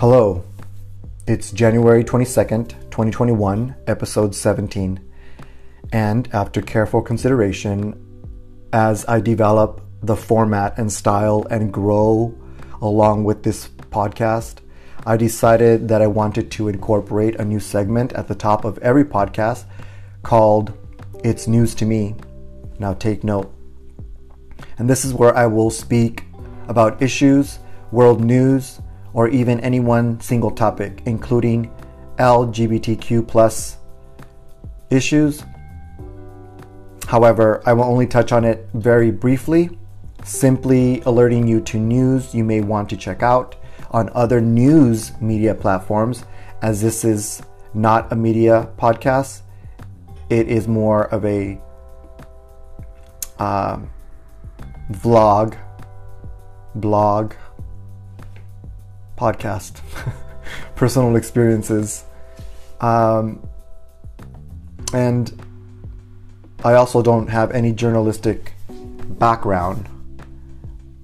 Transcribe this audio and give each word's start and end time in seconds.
Hello, 0.00 0.42
it's 1.26 1.52
January 1.52 2.02
22nd, 2.02 2.70
2021, 2.90 3.74
episode 3.86 4.34
17. 4.34 4.98
And 5.92 6.26
after 6.32 6.62
careful 6.62 7.02
consideration, 7.02 8.02
as 8.72 9.04
I 9.06 9.20
develop 9.20 9.82
the 10.02 10.16
format 10.16 10.78
and 10.78 10.90
style 10.90 11.46
and 11.50 11.70
grow 11.70 12.34
along 12.80 13.24
with 13.24 13.42
this 13.42 13.68
podcast, 13.90 14.60
I 15.04 15.18
decided 15.18 15.88
that 15.88 16.00
I 16.00 16.06
wanted 16.06 16.50
to 16.52 16.68
incorporate 16.68 17.34
a 17.36 17.44
new 17.44 17.60
segment 17.60 18.14
at 18.14 18.26
the 18.26 18.34
top 18.34 18.64
of 18.64 18.78
every 18.78 19.04
podcast 19.04 19.66
called 20.22 20.72
It's 21.22 21.46
News 21.46 21.74
to 21.74 21.84
Me. 21.84 22.14
Now 22.78 22.94
take 22.94 23.22
note. 23.22 23.52
And 24.78 24.88
this 24.88 25.04
is 25.04 25.12
where 25.12 25.36
I 25.36 25.44
will 25.44 25.68
speak 25.68 26.24
about 26.68 27.02
issues, 27.02 27.58
world 27.92 28.24
news, 28.24 28.80
or 29.12 29.28
even 29.28 29.60
any 29.60 29.80
one 29.80 30.20
single 30.20 30.50
topic, 30.50 31.02
including 31.06 31.72
LGBTQ 32.18 33.26
plus 33.26 33.78
issues. 34.90 35.44
However, 37.06 37.62
I 37.66 37.72
will 37.72 37.84
only 37.84 38.06
touch 38.06 38.30
on 38.32 38.44
it 38.44 38.68
very 38.74 39.10
briefly, 39.10 39.70
simply 40.22 41.00
alerting 41.02 41.48
you 41.48 41.60
to 41.62 41.78
news 41.78 42.34
you 42.34 42.44
may 42.44 42.60
want 42.60 42.88
to 42.90 42.96
check 42.96 43.22
out 43.22 43.56
on 43.90 44.10
other 44.14 44.40
news 44.40 45.12
media 45.20 45.54
platforms, 45.54 46.24
as 46.62 46.80
this 46.80 47.04
is 47.04 47.42
not 47.74 48.12
a 48.12 48.16
media 48.16 48.68
podcast. 48.78 49.40
It 50.28 50.48
is 50.48 50.68
more 50.68 51.06
of 51.12 51.24
a 51.24 51.60
uh, 53.40 53.80
vlog, 54.92 55.56
blog, 56.76 57.34
podcast, 59.20 59.82
personal 60.76 61.14
experiences. 61.16 62.04
Um, 62.80 63.46
and 64.94 65.30
I 66.64 66.72
also 66.72 67.02
don't 67.02 67.28
have 67.28 67.50
any 67.50 67.72
journalistic 67.72 68.54
background. 69.18 69.86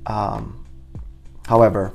Um, 0.06 0.64
however, 1.46 1.92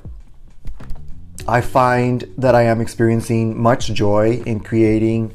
I 1.48 1.62
find 1.62 2.32
that 2.38 2.54
I 2.54 2.64
am 2.64 2.82
experiencing 2.82 3.60
much 3.60 3.88
joy 3.88 4.44
in 4.46 4.60
creating 4.60 5.34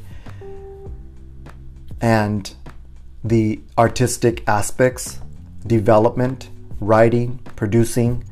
and 1.99 2.49
the 3.25 3.59
artistic 3.77 4.47
aspects, 4.47 5.19
development, 5.65 6.49
writing, 6.79 7.39
producing 7.57 8.23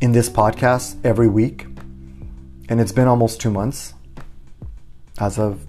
in 0.00 0.12
this 0.12 0.28
podcast 0.28 0.96
every 1.04 1.28
week. 1.28 1.66
And 2.68 2.80
it's 2.80 2.92
been 2.92 3.08
almost 3.08 3.40
two 3.40 3.50
months 3.50 3.94
as 5.18 5.38
of 5.38 5.60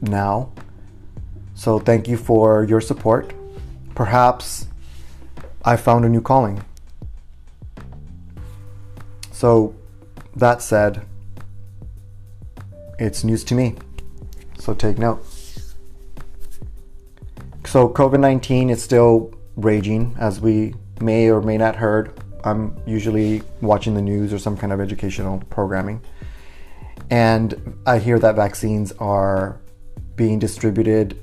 now. 0.00 0.52
So 1.54 1.78
thank 1.78 2.06
you 2.06 2.16
for 2.16 2.64
your 2.64 2.80
support. 2.80 3.32
Perhaps 3.94 4.66
I 5.64 5.76
found 5.76 6.04
a 6.04 6.08
new 6.08 6.20
calling. 6.20 6.64
So, 9.32 9.74
that 10.34 10.62
said, 10.62 11.06
it's 12.98 13.22
news 13.22 13.44
to 13.44 13.54
me. 13.54 13.76
So 14.58 14.74
take 14.74 14.98
note. 14.98 15.24
So, 17.64 17.88
COVID 17.88 18.18
19 18.18 18.70
is 18.70 18.82
still 18.82 19.32
raging, 19.56 20.16
as 20.18 20.40
we 20.40 20.74
may 21.00 21.28
or 21.28 21.40
may 21.40 21.56
not 21.56 21.76
heard. 21.76 22.18
I'm 22.44 22.80
usually 22.86 23.42
watching 23.60 23.94
the 23.94 24.02
news 24.02 24.32
or 24.32 24.38
some 24.38 24.56
kind 24.56 24.72
of 24.72 24.80
educational 24.80 25.42
programming. 25.50 26.00
And 27.10 27.78
I 27.86 27.98
hear 27.98 28.18
that 28.18 28.36
vaccines 28.36 28.92
are 28.98 29.60
being 30.16 30.38
distributed, 30.38 31.18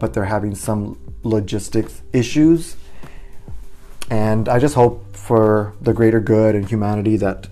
but 0.00 0.12
they're 0.12 0.24
having 0.24 0.54
some 0.54 0.98
logistics 1.22 2.02
issues. 2.12 2.76
And 4.10 4.48
I 4.48 4.58
just 4.58 4.74
hope 4.74 5.16
for 5.16 5.74
the 5.80 5.92
greater 5.92 6.20
good 6.20 6.54
and 6.54 6.68
humanity 6.68 7.16
that 7.18 7.48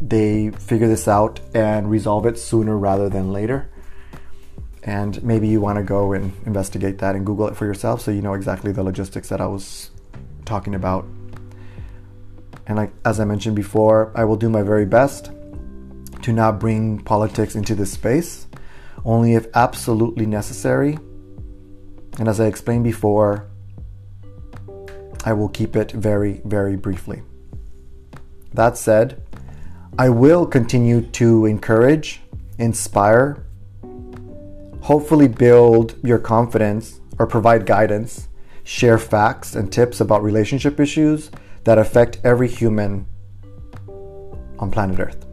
they 0.00 0.50
figure 0.50 0.88
this 0.88 1.06
out 1.08 1.40
and 1.54 1.90
resolve 1.90 2.26
it 2.26 2.38
sooner 2.38 2.76
rather 2.76 3.08
than 3.08 3.32
later. 3.32 3.70
And 4.82 5.22
maybe 5.22 5.48
you 5.48 5.60
want 5.60 5.78
to 5.78 5.82
go 5.82 6.12
and 6.12 6.32
investigate 6.44 6.98
that 6.98 7.14
and 7.14 7.24
Google 7.24 7.48
it 7.48 7.56
for 7.56 7.64
yourself 7.64 8.02
so 8.02 8.10
you 8.10 8.20
know 8.20 8.34
exactly 8.34 8.70
the 8.72 8.82
logistics 8.82 9.28
that 9.30 9.40
I 9.40 9.46
was 9.46 9.90
talking 10.44 10.74
about. 10.74 11.06
And 12.66 12.90
as 13.04 13.20
I 13.20 13.24
mentioned 13.24 13.56
before, 13.56 14.12
I 14.14 14.24
will 14.24 14.36
do 14.36 14.48
my 14.48 14.62
very 14.62 14.86
best 14.86 15.30
to 16.22 16.32
not 16.32 16.58
bring 16.58 16.98
politics 17.00 17.54
into 17.54 17.74
this 17.74 17.92
space, 17.92 18.46
only 19.04 19.34
if 19.34 19.46
absolutely 19.54 20.24
necessary. 20.24 20.98
And 22.18 22.28
as 22.28 22.40
I 22.40 22.46
explained 22.46 22.84
before, 22.84 23.48
I 25.24 25.32
will 25.32 25.48
keep 25.48 25.76
it 25.76 25.92
very, 25.92 26.40
very 26.44 26.76
briefly. 26.76 27.22
That 28.54 28.78
said, 28.78 29.22
I 29.98 30.08
will 30.08 30.46
continue 30.46 31.02
to 31.02 31.46
encourage, 31.46 32.20
inspire, 32.58 33.44
hopefully 34.80 35.28
build 35.28 35.96
your 36.02 36.18
confidence 36.18 37.00
or 37.18 37.26
provide 37.26 37.66
guidance, 37.66 38.28
share 38.64 38.98
facts 38.98 39.54
and 39.54 39.72
tips 39.72 40.00
about 40.00 40.22
relationship 40.22 40.80
issues 40.80 41.30
that 41.64 41.78
affect 41.78 42.20
every 42.24 42.48
human 42.48 43.06
on 44.58 44.70
planet 44.70 45.00
Earth. 45.00 45.26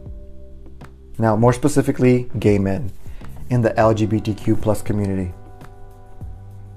Now, 1.18 1.36
more 1.36 1.52
specifically, 1.52 2.30
gay 2.38 2.58
men 2.58 2.90
in 3.50 3.60
the 3.60 3.70
LGBTQ 3.70 4.60
plus 4.60 4.82
community. 4.82 5.32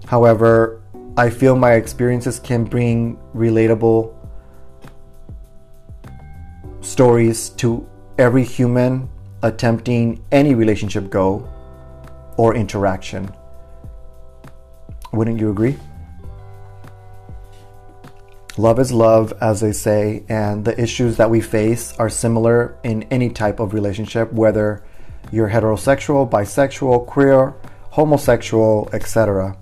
However, 0.05 0.81
I 1.17 1.29
feel 1.29 1.55
my 1.55 1.73
experiences 1.73 2.39
can 2.39 2.65
bring 2.65 3.17
relatable 3.33 4.13
stories 6.81 7.49
to 7.51 7.87
every 8.17 8.43
human 8.43 9.09
attempting 9.41 10.23
any 10.31 10.53
relationship 10.53 11.09
go 11.09 11.47
or 12.37 12.55
interaction. 12.55 13.33
Wouldn't 15.13 15.39
you 15.39 15.49
agree? 15.49 15.77
Love 18.57 18.79
is 18.79 18.91
love, 18.91 19.33
as 19.41 19.59
they 19.59 19.71
say, 19.71 20.23
and 20.29 20.63
the 20.63 20.79
issues 20.81 21.17
that 21.17 21.29
we 21.29 21.41
face 21.41 21.93
are 21.97 22.09
similar 22.09 22.77
in 22.83 23.03
any 23.03 23.29
type 23.29 23.59
of 23.59 23.73
relationship, 23.73 24.31
whether 24.31 24.83
you're 25.31 25.49
heterosexual, 25.49 26.29
bisexual, 26.29 27.05
queer, 27.05 27.53
homosexual, 27.91 28.89
etc 28.93 29.57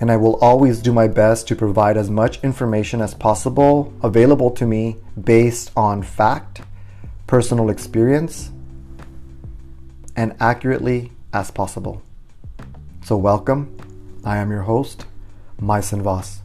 and 0.00 0.10
I 0.10 0.16
will 0.16 0.36
always 0.36 0.80
do 0.80 0.92
my 0.92 1.06
best 1.06 1.46
to 1.48 1.56
provide 1.56 1.98
as 1.98 2.10
much 2.10 2.42
information 2.42 3.02
as 3.02 3.14
possible 3.14 3.92
available 4.02 4.50
to 4.52 4.66
me 4.66 4.96
based 5.22 5.70
on 5.76 6.02
fact, 6.02 6.62
personal 7.26 7.68
experience, 7.68 8.50
and 10.16 10.34
accurately 10.40 11.12
as 11.34 11.50
possible. 11.50 12.02
So, 13.04 13.16
welcome. 13.16 13.76
I 14.24 14.38
am 14.38 14.50
your 14.50 14.62
host, 14.62 15.04
Myson 15.60 16.02
Voss. 16.02 16.40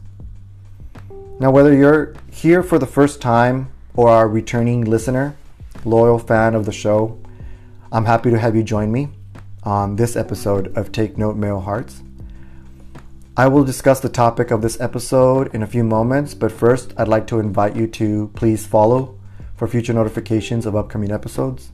Now, 1.38 1.50
whether 1.50 1.74
you're 1.74 2.14
here 2.30 2.62
for 2.62 2.78
the 2.78 2.86
first 2.86 3.20
time 3.20 3.70
or 3.94 4.08
are 4.08 4.24
a 4.24 4.28
returning 4.28 4.86
listener, 4.86 5.36
loyal 5.84 6.18
fan 6.18 6.54
of 6.54 6.64
the 6.64 6.72
show, 6.72 7.20
I'm 7.92 8.06
happy 8.06 8.30
to 8.30 8.38
have 8.38 8.56
you 8.56 8.62
join 8.62 8.90
me 8.90 9.10
on 9.62 9.96
this 9.96 10.16
episode 10.16 10.74
of 10.78 10.92
Take 10.92 11.18
Note 11.18 11.36
Male 11.36 11.60
Hearts. 11.60 12.02
I 13.36 13.48
will 13.48 13.64
discuss 13.64 14.00
the 14.00 14.08
topic 14.08 14.50
of 14.50 14.62
this 14.62 14.80
episode 14.80 15.54
in 15.54 15.62
a 15.62 15.66
few 15.66 15.84
moments, 15.84 16.32
but 16.32 16.50
first, 16.50 16.94
I'd 16.96 17.06
like 17.06 17.26
to 17.26 17.38
invite 17.38 17.76
you 17.76 17.86
to 17.88 18.30
please 18.34 18.64
follow 18.64 19.18
for 19.56 19.68
future 19.68 19.92
notifications 19.92 20.64
of 20.64 20.74
upcoming 20.74 21.12
episodes. 21.12 21.70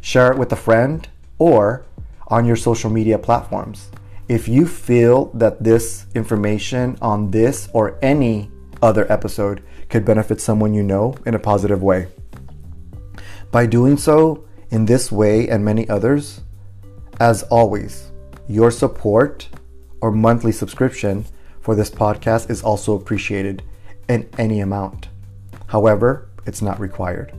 Share 0.00 0.32
it 0.32 0.38
with 0.38 0.50
a 0.50 0.56
friend 0.56 1.06
or 1.38 1.86
on 2.26 2.46
your 2.46 2.56
social 2.56 2.90
media 2.90 3.20
platforms. 3.20 3.90
If 4.26 4.48
you 4.48 4.66
feel 4.66 5.26
that 5.34 5.62
this 5.62 6.06
information 6.16 6.98
on 7.00 7.30
this 7.30 7.68
or 7.72 7.96
any 8.02 8.50
other 8.82 9.10
episode 9.10 9.62
could 9.88 10.04
benefit 10.04 10.40
someone 10.40 10.74
you 10.74 10.82
know 10.82 11.14
in 11.26 11.34
a 11.34 11.38
positive 11.38 11.82
way. 11.82 12.08
By 13.50 13.66
doing 13.66 13.96
so 13.96 14.44
in 14.70 14.86
this 14.86 15.12
way 15.12 15.48
and 15.48 15.64
many 15.64 15.88
others, 15.88 16.40
as 17.20 17.42
always, 17.44 18.10
your 18.48 18.70
support 18.70 19.48
or 20.00 20.10
monthly 20.10 20.52
subscription 20.52 21.24
for 21.60 21.74
this 21.74 21.90
podcast 21.90 22.50
is 22.50 22.62
also 22.62 22.94
appreciated 22.94 23.62
in 24.08 24.28
any 24.36 24.60
amount. 24.60 25.08
However, 25.68 26.28
it's 26.46 26.60
not 26.60 26.78
required. 26.78 27.32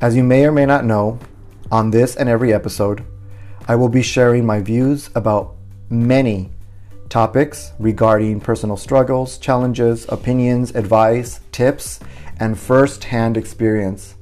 As 0.00 0.14
you 0.14 0.22
may 0.22 0.44
or 0.44 0.52
may 0.52 0.66
not 0.66 0.84
know, 0.84 1.18
on 1.70 1.90
this 1.90 2.16
and 2.16 2.28
every 2.28 2.52
episode, 2.52 3.02
I 3.66 3.76
will 3.76 3.88
be 3.88 4.02
sharing 4.02 4.44
my 4.44 4.60
views 4.60 5.08
about 5.14 5.54
many 5.88 6.51
topics 7.12 7.72
regarding 7.78 8.40
personal 8.40 8.74
struggles, 8.74 9.36
challenges, 9.36 10.06
opinions, 10.08 10.74
advice, 10.74 11.40
tips, 11.52 12.00
and 12.40 12.58
first 12.58 13.04
hand 13.04 13.36
experience 13.36 14.14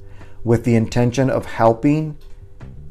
with 0.43 0.65
the 0.65 0.75
intention 0.75 1.29
of 1.29 1.45
helping 1.45 2.17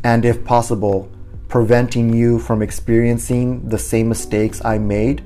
and, 0.03 0.25
if 0.25 0.43
possible, 0.43 1.13
preventing 1.49 2.15
you 2.15 2.39
from 2.39 2.63
experiencing 2.63 3.69
the 3.69 3.77
same 3.77 4.09
mistakes 4.09 4.65
I 4.65 4.79
made 4.79 5.23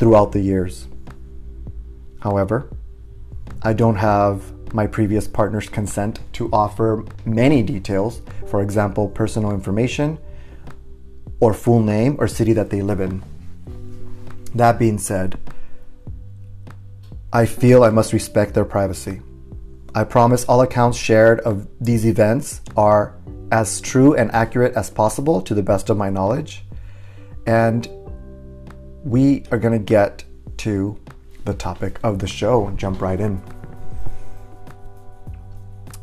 throughout 0.00 0.32
the 0.32 0.40
years. 0.40 0.88
However, 2.18 2.68
I 3.62 3.72
don't 3.72 3.94
have 3.94 4.42
my 4.74 4.88
previous 4.88 5.28
partner's 5.28 5.68
consent 5.68 6.18
to 6.32 6.50
offer 6.52 7.04
many 7.24 7.62
details, 7.62 8.20
for 8.48 8.62
example, 8.62 9.06
personal 9.06 9.52
information 9.52 10.18
or 11.38 11.54
full 11.54 11.80
name 11.80 12.16
or 12.18 12.26
city 12.26 12.52
that 12.54 12.70
they 12.70 12.82
live 12.82 12.98
in. 12.98 13.22
That 14.54 14.78
being 14.78 14.98
said, 14.98 15.38
I 17.32 17.44
feel 17.46 17.84
I 17.84 17.90
must 17.90 18.12
respect 18.12 18.54
their 18.54 18.64
privacy. 18.64 19.20
I 19.94 20.04
promise 20.04 20.44
all 20.44 20.62
accounts 20.62 20.96
shared 20.96 21.40
of 21.40 21.66
these 21.80 22.06
events 22.06 22.60
are 22.76 23.14
as 23.50 23.80
true 23.80 24.14
and 24.14 24.30
accurate 24.32 24.74
as 24.74 24.90
possible 24.90 25.40
to 25.42 25.54
the 25.54 25.62
best 25.62 25.90
of 25.90 25.96
my 25.96 26.10
knowledge. 26.10 26.64
And 27.46 27.88
we 29.04 29.44
are 29.50 29.58
going 29.58 29.78
to 29.78 29.84
get 29.84 30.24
to 30.58 30.98
the 31.44 31.54
topic 31.54 31.98
of 32.02 32.18
the 32.18 32.26
show 32.26 32.66
and 32.66 32.78
jump 32.78 33.00
right 33.00 33.20
in. 33.20 33.42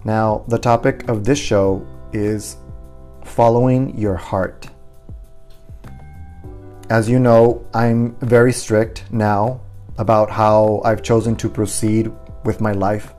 Now, 0.04 0.44
the 0.48 0.60
topic 0.60 1.08
of 1.10 1.24
this 1.24 1.40
show 1.40 1.86
is 2.14 2.58
following 3.24 3.98
your 3.98 4.16
heart. 4.16 4.68
As 6.90 7.10
you 7.10 7.18
know, 7.18 7.66
I'm 7.74 8.16
very 8.18 8.54
strict 8.54 9.12
now 9.12 9.62
about 9.98 10.30
how 10.30 10.84
I've 10.86 11.02
chosen 11.02 11.36
to 11.38 11.50
proceed 11.50 12.12
with 12.44 12.62
my 12.62 12.74
life 12.74 13.16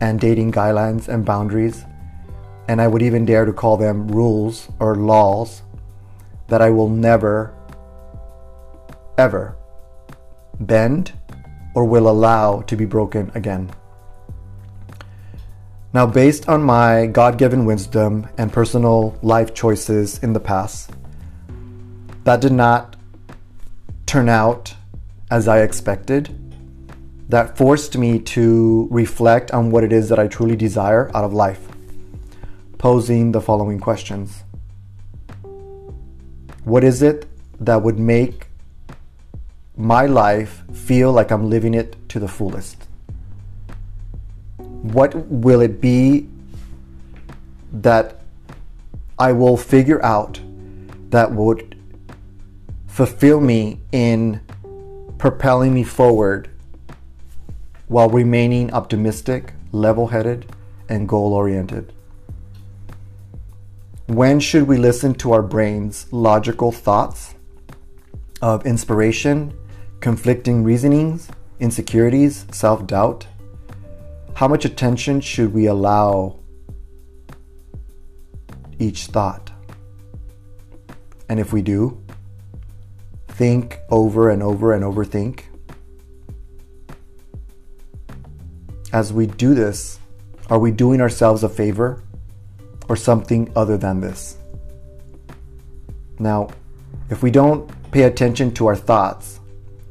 and 0.00 0.20
dating 0.20 0.52
guidelines 0.52 1.08
and 1.08 1.24
boundaries, 1.24 1.84
and 2.68 2.80
I 2.80 2.86
would 2.86 3.02
even 3.02 3.24
dare 3.24 3.44
to 3.44 3.52
call 3.52 3.76
them 3.76 4.06
rules 4.06 4.68
or 4.78 4.94
laws 4.94 5.62
that 6.46 6.62
I 6.62 6.70
will 6.70 6.88
never, 6.88 7.52
ever 9.18 9.56
bend 10.60 11.12
or 11.74 11.84
will 11.84 12.08
allow 12.08 12.60
to 12.62 12.76
be 12.76 12.84
broken 12.84 13.32
again. 13.34 13.72
Now, 15.92 16.06
based 16.06 16.48
on 16.48 16.62
my 16.62 17.06
God 17.06 17.38
given 17.38 17.64
wisdom 17.64 18.28
and 18.38 18.52
personal 18.52 19.18
life 19.20 19.52
choices 19.52 20.22
in 20.22 20.32
the 20.32 20.38
past, 20.38 20.92
that 22.22 22.40
did 22.40 22.52
not 22.52 22.94
turn 24.10 24.28
out 24.28 24.74
as 25.30 25.46
I 25.46 25.60
expected. 25.60 26.36
That 27.28 27.56
forced 27.56 27.96
me 27.96 28.18
to 28.34 28.88
reflect 28.90 29.52
on 29.52 29.70
what 29.70 29.84
it 29.84 29.92
is 29.92 30.08
that 30.08 30.18
I 30.18 30.26
truly 30.26 30.56
desire 30.56 31.08
out 31.14 31.22
of 31.22 31.32
life, 31.32 31.68
posing 32.76 33.30
the 33.30 33.40
following 33.40 33.78
questions 33.78 34.42
What 36.64 36.82
is 36.82 37.02
it 37.02 37.28
that 37.60 37.82
would 37.82 38.00
make 38.00 38.48
my 39.76 40.06
life 40.06 40.64
feel 40.72 41.12
like 41.12 41.30
I'm 41.30 41.48
living 41.48 41.74
it 41.74 41.94
to 42.08 42.18
the 42.18 42.26
fullest? 42.26 42.88
What 44.96 45.14
will 45.28 45.60
it 45.60 45.80
be 45.80 46.28
that 47.72 48.22
I 49.20 49.30
will 49.30 49.56
figure 49.56 50.04
out 50.04 50.40
that 51.10 51.30
would 51.30 51.79
fulfill 53.00 53.40
me 53.40 53.80
in 53.92 54.38
propelling 55.16 55.72
me 55.72 55.82
forward 55.82 56.50
while 57.88 58.10
remaining 58.10 58.70
optimistic, 58.74 59.54
level 59.72 60.08
headed, 60.08 60.44
and 60.90 61.08
goal 61.08 61.32
oriented? 61.32 61.94
When 64.06 64.38
should 64.38 64.64
we 64.64 64.76
listen 64.76 65.14
to 65.14 65.32
our 65.32 65.40
brain's 65.40 66.12
logical 66.12 66.72
thoughts 66.72 67.34
of 68.42 68.66
inspiration 68.66 69.56
conflicting 70.00 70.62
reasonings, 70.62 71.30
insecurities, 71.58 72.44
self 72.52 72.86
doubt? 72.86 73.26
How 74.34 74.46
much 74.46 74.66
attention 74.66 75.22
should 75.22 75.54
we 75.54 75.64
allow 75.64 76.38
each 78.78 79.06
thought? 79.06 79.50
And 81.30 81.40
if 81.40 81.54
we 81.54 81.62
do, 81.62 81.99
think 83.40 83.78
over 83.88 84.28
and 84.28 84.42
over 84.42 84.74
and 84.74 84.84
overthink. 84.84 85.44
As 88.92 89.14
we 89.14 89.26
do 89.26 89.54
this, 89.54 89.98
are 90.50 90.58
we 90.58 90.70
doing 90.70 91.00
ourselves 91.00 91.42
a 91.42 91.48
favor 91.48 92.02
or 92.90 92.96
something 92.96 93.50
other 93.56 93.78
than 93.78 94.02
this? 94.02 94.36
Now, 96.18 96.50
if 97.08 97.22
we 97.22 97.30
don't 97.30 97.66
pay 97.92 98.02
attention 98.02 98.52
to 98.56 98.66
our 98.66 98.76
thoughts, 98.76 99.40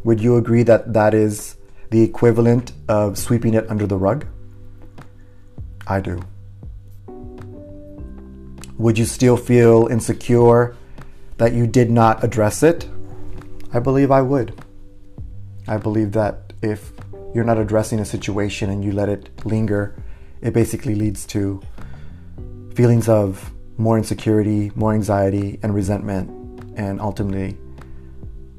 would 0.03 0.21
you 0.21 0.37
agree 0.37 0.61
that 0.61 0.93
that 0.93 1.15
is 1.15 1.55
the 1.89 2.03
equivalent 2.03 2.73
of 2.87 3.17
sweeping 3.17 3.55
it 3.55 3.67
under 3.67 3.87
the 3.87 3.97
rug? 3.97 4.27
I 5.87 6.01
do. 6.01 6.21
Would 8.77 8.99
you 8.99 9.05
still 9.05 9.37
feel 9.37 9.87
insecure 9.87 10.75
that 11.37 11.53
you 11.53 11.65
did 11.65 11.89
not 11.89 12.23
address 12.23 12.61
it? 12.61 12.87
I 13.71 13.79
believe 13.79 14.09
I 14.09 14.21
would. 14.21 14.59
I 15.67 15.77
believe 15.77 16.13
that 16.13 16.53
if 16.63 16.91
you're 17.35 17.43
not 17.43 17.59
addressing 17.59 17.99
a 17.99 18.05
situation 18.05 18.71
and 18.71 18.83
you 18.83 18.91
let 18.91 19.09
it 19.09 19.45
linger, 19.45 19.95
it 20.41 20.53
basically 20.53 20.95
leads 20.95 21.27
to 21.27 21.61
feelings 22.73 23.07
of 23.07 23.51
more 23.77 23.97
insecurity, 23.97 24.71
more 24.75 24.93
anxiety, 24.93 25.59
and 25.61 25.75
resentment, 25.75 26.29
and 26.75 26.99
ultimately 26.99 27.57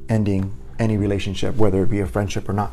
ending 0.09 0.55
any 0.79 0.97
relationship, 0.97 1.57
whether 1.57 1.83
it 1.83 1.91
be 1.91 2.01
a 2.01 2.07
friendship 2.07 2.49
or 2.49 2.53
not, 2.53 2.73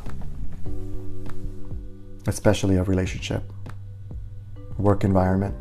especially 2.28 2.76
a 2.76 2.84
relationship, 2.84 3.44
work 4.78 5.04
environment. 5.04 5.56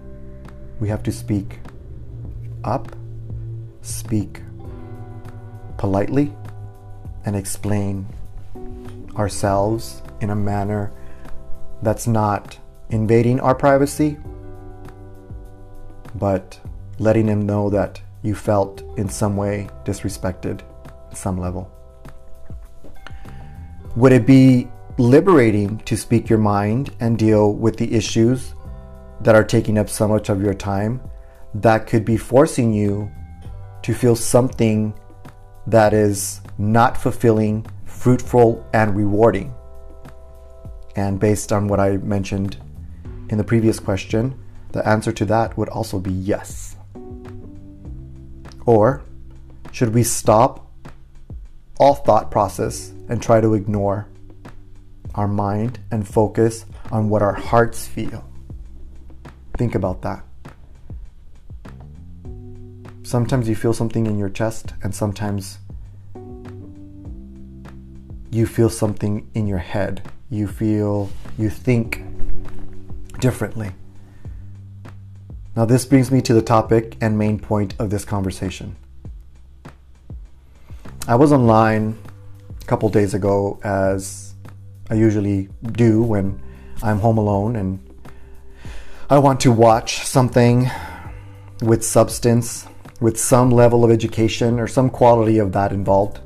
We 0.79 0.89
have 0.89 1.03
to 1.05 1.13
speak 1.13 1.59
up, 2.65 2.95
speak 3.81 4.43
politely, 5.79 6.33
and 7.27 7.37
explain 7.37 8.07
ourselves 9.17 10.03
in 10.21 10.31
a 10.31 10.37
manner 10.37 10.93
that's 11.83 12.07
not 12.07 12.59
invading 12.91 13.41
our 13.41 13.55
privacy, 13.55 14.17
but 16.15 16.59
letting 16.99 17.27
them 17.27 17.45
know 17.45 17.69
that 17.69 18.01
you 18.23 18.35
felt 18.35 18.83
in 18.97 19.09
some 19.09 19.37
way 19.37 19.69
disrespected 19.85 20.63
at 21.11 21.17
some 21.17 21.39
level. 21.39 21.71
Would 23.97 24.13
it 24.13 24.27
be 24.27 24.69
liberating 24.99 25.79
to 25.81 25.97
speak 25.97 26.29
your 26.29 26.39
mind 26.39 26.95
and 27.01 27.19
deal 27.19 27.53
with 27.53 27.77
the 27.77 27.93
issues 27.93 28.55
that 29.21 29.35
are 29.35 29.45
taking 29.45 29.79
up 29.79 29.89
so 29.89 30.07
much 30.09 30.29
of 30.29 30.43
your 30.43 30.55
time 30.55 31.01
that 31.55 31.87
could 31.87 32.05
be 32.05 32.17
forcing 32.17 32.73
you 32.73 33.11
to 33.83 33.95
feel 33.95 34.17
something 34.17 34.95
that 35.67 35.93
is 35.93 36.41
not 36.59 36.97
fulfilling, 36.97 37.67
fruitful, 37.85 38.67
and 38.73 38.97
rewarding? 38.97 39.55
And 40.95 41.21
based 41.21 41.53
on 41.53 41.69
what 41.69 41.81
I 41.81 41.99
mentioned 41.99 42.57
in 43.29 43.39
the 43.39 43.45
previous 43.45 43.79
question, 43.79 44.39
the 44.73 44.87
answer 44.87 45.13
to 45.13 45.25
that 45.27 45.57
would 45.57 45.69
also 45.69 45.99
be 45.99 46.13
yes. 46.13 46.77
Or 48.65 49.03
should 49.73 49.95
we 49.95 50.03
stop 50.03 50.67
all 51.79 51.95
thought 51.95 52.31
process 52.31 52.93
and 53.09 53.23
try 53.23 53.41
to 53.41 53.55
ignore 53.55 54.09
our 55.15 55.29
mind 55.29 55.79
and 55.91 56.07
focus 56.07 56.67
on 56.93 57.09
what 57.09 57.23
our 57.23 57.33
hearts 57.33 57.87
feel. 57.87 58.25
Think 59.57 59.75
about 59.75 60.03
that. 60.03 60.23
Sometimes 63.03 63.49
you 63.49 63.55
feel 63.55 63.73
something 63.73 64.07
in 64.07 64.19
your 64.19 64.29
chest, 64.29 64.75
and 64.83 64.95
sometimes 64.95 65.59
you 68.31 68.47
feel 68.47 68.69
something 68.69 69.29
in 69.35 69.47
your 69.47 69.59
head. 69.59 70.11
You 70.31 70.47
feel, 70.49 71.11
you 71.39 71.51
think 71.51 72.03
differently. 73.21 73.73
Now, 75.55 75.65
this 75.65 75.85
brings 75.87 76.11
me 76.11 76.21
to 76.23 76.35
the 76.35 76.43
topic 76.43 76.97
and 77.01 77.17
main 77.17 77.39
point 77.39 77.75
of 77.79 77.91
this 77.91 78.05
conversation. 78.05 78.77
I 81.09 81.15
was 81.15 81.33
online 81.33 81.97
a 82.61 82.65
couple 82.65 82.89
days 82.89 83.15
ago, 83.15 83.59
as 83.63 84.35
I 84.91 84.95
usually 84.95 85.49
do 85.73 86.03
when 86.03 86.41
I'm 86.83 86.99
home 86.99 87.17
alone 87.17 87.57
and 87.57 87.81
I 89.09 89.19
want 89.19 89.41
to 89.41 89.53
watch 89.53 90.05
something 90.05 90.69
with 91.63 91.85
substance, 91.85 92.67
with 93.01 93.19
some 93.19 93.51
level 93.51 93.85
of 93.85 93.91
education 93.91 94.59
or 94.59 94.67
some 94.67 94.91
quality 94.91 95.39
of 95.39 95.53
that 95.53 95.73
involved. 95.73 96.21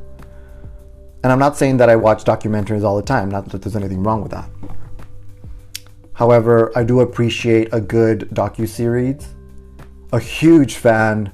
And 1.22 1.32
I'm 1.32 1.38
not 1.38 1.56
saying 1.56 1.76
that 1.78 1.90
I 1.90 1.96
watch 1.96 2.24
documentaries 2.24 2.82
all 2.82 2.96
the 2.96 3.02
time, 3.02 3.30
not 3.30 3.48
that 3.50 3.62
there's 3.62 3.76
anything 3.76 4.02
wrong 4.02 4.22
with 4.22 4.32
that. 4.32 4.48
However, 6.14 6.70
I 6.76 6.82
do 6.84 7.00
appreciate 7.00 7.68
a 7.72 7.80
good 7.80 8.28
docu-series. 8.30 9.26
A 10.12 10.20
huge 10.20 10.74
fan 10.74 11.32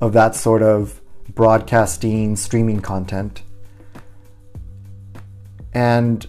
of 0.00 0.12
that 0.14 0.34
sort 0.34 0.62
of 0.62 1.00
broadcasting, 1.34 2.36
streaming 2.36 2.80
content. 2.80 3.42
And 5.72 6.26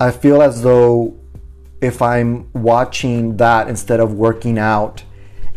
I 0.00 0.10
feel 0.10 0.42
as 0.42 0.62
though 0.62 1.16
if 1.80 2.00
I'm 2.02 2.50
watching 2.52 3.36
that 3.36 3.68
instead 3.68 4.00
of 4.00 4.14
working 4.14 4.58
out 4.58 5.04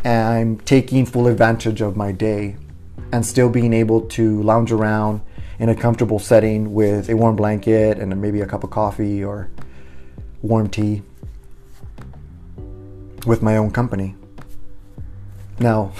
and 0.04 0.28
I'm 0.28 0.58
taking 0.60 1.06
full 1.06 1.28
advantage 1.28 1.82
of 1.82 1.96
my 1.96 2.12
day 2.12 2.58
and 3.12 3.26
still 3.26 3.50
being 3.50 3.74
able 3.74 4.02
to 4.02 4.42
lounge 4.44 4.72
around 4.72 5.22
in 5.60 5.70
a 5.70 5.76
comfortable 5.76 6.20
setting 6.20 6.74
with 6.74 7.10
a 7.10 7.16
warm 7.16 7.36
blanket 7.36 8.00
and 8.00 8.20
maybe 8.22 8.42
a 8.42 8.46
cup 8.46 8.64
of 8.64 8.70
coffee 8.70 9.24
or 9.24 9.52
warm 10.42 10.70
tea 10.70 11.02
with 13.26 13.42
my 13.42 13.58
own 13.58 13.70
company. 13.70 14.16
Now, 15.60 15.92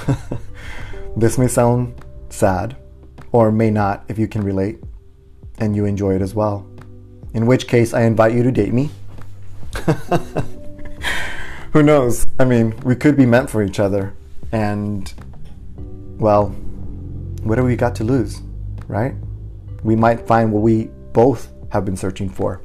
this 1.18 1.38
may 1.38 1.48
sound 1.48 1.94
sad 2.30 2.78
or 3.34 3.52
may 3.52 3.70
not 3.70 4.06
if 4.08 4.18
you 4.18 4.28
can 4.28 4.42
relate 4.44 4.80
and 5.58 5.76
you 5.76 5.86
enjoy 5.86 6.16
it 6.16 6.22
as 6.22 6.34
well. 6.34 6.66
In 7.34 7.46
which 7.46 7.68
case, 7.68 7.94
I 7.94 8.04
invite 8.04 8.34
you 8.34 8.44
to 8.44 8.52
date 8.52 8.74
me. 8.74 8.90
Who 11.74 11.84
knows? 11.84 12.26
I 12.40 12.46
mean, 12.46 12.76
we 12.80 12.96
could 12.96 13.16
be 13.18 13.26
meant 13.26 13.50
for 13.50 13.62
each 13.62 13.80
other. 13.80 14.16
And, 14.52 15.14
well, 16.18 16.48
what 17.44 17.58
do 17.58 17.64
we 17.64 17.76
got 17.76 17.94
to 17.96 18.04
lose, 18.04 18.42
right? 18.88 19.14
We 19.84 19.96
might 19.96 20.28
find 20.28 20.52
what 20.52 20.62
we 20.62 20.86
both 21.14 21.52
have 21.70 21.86
been 21.86 21.98
searching 21.98 22.30
for. 22.30 22.62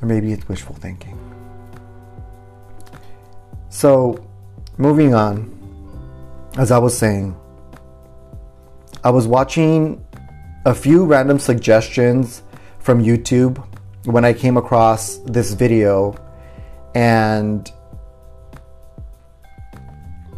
Or 0.00 0.08
maybe 0.08 0.32
it's 0.32 0.48
wishful 0.48 0.74
thinking. 0.74 1.18
So, 3.68 4.24
moving 4.78 5.14
on, 5.14 5.50
as 6.56 6.70
I 6.70 6.78
was 6.78 6.96
saying, 6.96 7.36
I 9.02 9.10
was 9.10 9.26
watching 9.26 10.04
a 10.64 10.74
few 10.74 11.04
random 11.04 11.38
suggestions 11.38 12.42
from 12.78 13.02
YouTube 13.02 13.64
when 14.04 14.24
I 14.24 14.32
came 14.32 14.56
across 14.56 15.16
this 15.24 15.52
video 15.52 16.14
and 16.94 17.70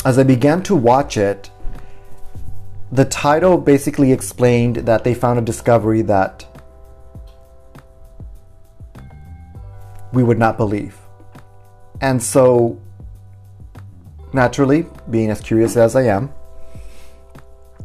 as 0.04 0.18
I 0.18 0.22
began 0.22 0.62
to 0.64 0.76
watch 0.76 1.16
it, 1.16 1.50
the 2.92 3.04
title 3.04 3.58
basically 3.58 4.12
explained 4.12 4.76
that 4.76 5.04
they 5.04 5.14
found 5.14 5.38
a 5.38 5.42
discovery 5.42 6.02
that 6.02 6.44
we 10.12 10.22
would 10.22 10.38
not 10.38 10.56
believe. 10.56 10.96
And 12.00 12.22
so, 12.22 12.80
naturally, 14.32 14.86
being 15.10 15.30
as 15.30 15.40
curious 15.40 15.76
as 15.76 15.96
I 15.96 16.02
am, 16.02 16.32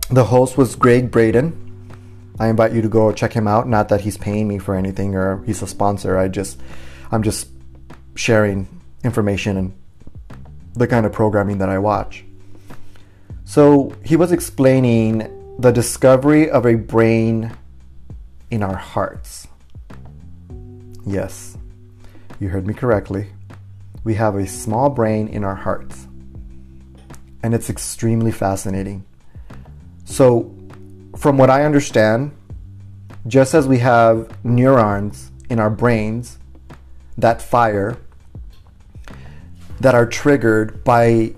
the 0.10 0.24
host 0.24 0.58
was 0.58 0.75
Gregg 0.75 1.10
Braden. 1.12 1.58
I 2.39 2.48
invite 2.48 2.74
you 2.74 2.81
to 2.81 2.89
go 2.89 3.12
check 3.12 3.34
him 3.34 3.48
out. 3.48 3.67
Not 3.67 3.89
that 3.89 4.01
he's 4.01 4.17
paying 4.17 4.48
me 4.48 4.58
for 4.58 4.75
anything 4.75 5.15
or 5.15 5.43
he's 5.46 5.62
a 5.62 5.67
sponsor. 5.67 6.17
I 6.17 6.27
just, 6.27 6.60
I'm 7.12 7.24
just 7.24 7.50
sharing 8.15 8.67
information 9.03 9.58
and 9.58 9.74
the 10.74 10.88
kind 10.88 11.05
of 11.05 11.12
programming 11.12 11.58
that 11.60 11.70
I 11.70 11.79
watch. 11.79 12.25
So 13.51 13.91
he 14.01 14.15
was 14.15 14.31
explaining 14.31 15.58
the 15.60 15.72
discovery 15.72 16.50
of 16.50 16.65
a 16.65 16.75
brain 16.75 17.51
in 18.50 18.63
our 18.63 18.77
hearts. 18.77 19.46
Yes, 21.05 21.58
you 22.39 22.48
heard 22.48 22.65
me 22.65 22.74
correctly. 22.74 23.27
We 24.05 24.13
have 24.13 24.36
a 24.36 24.48
small 24.48 24.89
brain 24.89 25.27
in 25.27 25.43
our 25.43 25.55
hearts. 25.55 26.08
And 27.43 27.53
it's 27.53 27.70
extremely 27.70 28.31
fascinating. 28.31 29.03
So, 30.05 30.55
from 31.17 31.38
what 31.38 31.50
I 31.50 31.65
understand, 31.65 32.31
just 33.27 33.53
as 33.53 33.67
we 33.67 33.79
have 33.79 34.34
neurons 34.46 35.29
in 35.50 35.60
our 35.60 35.70
brains 35.70 36.39
that 37.17 37.41
fire, 37.41 37.98
that 39.81 39.93
are 39.93 40.05
triggered 40.05 40.86
by 40.86 41.34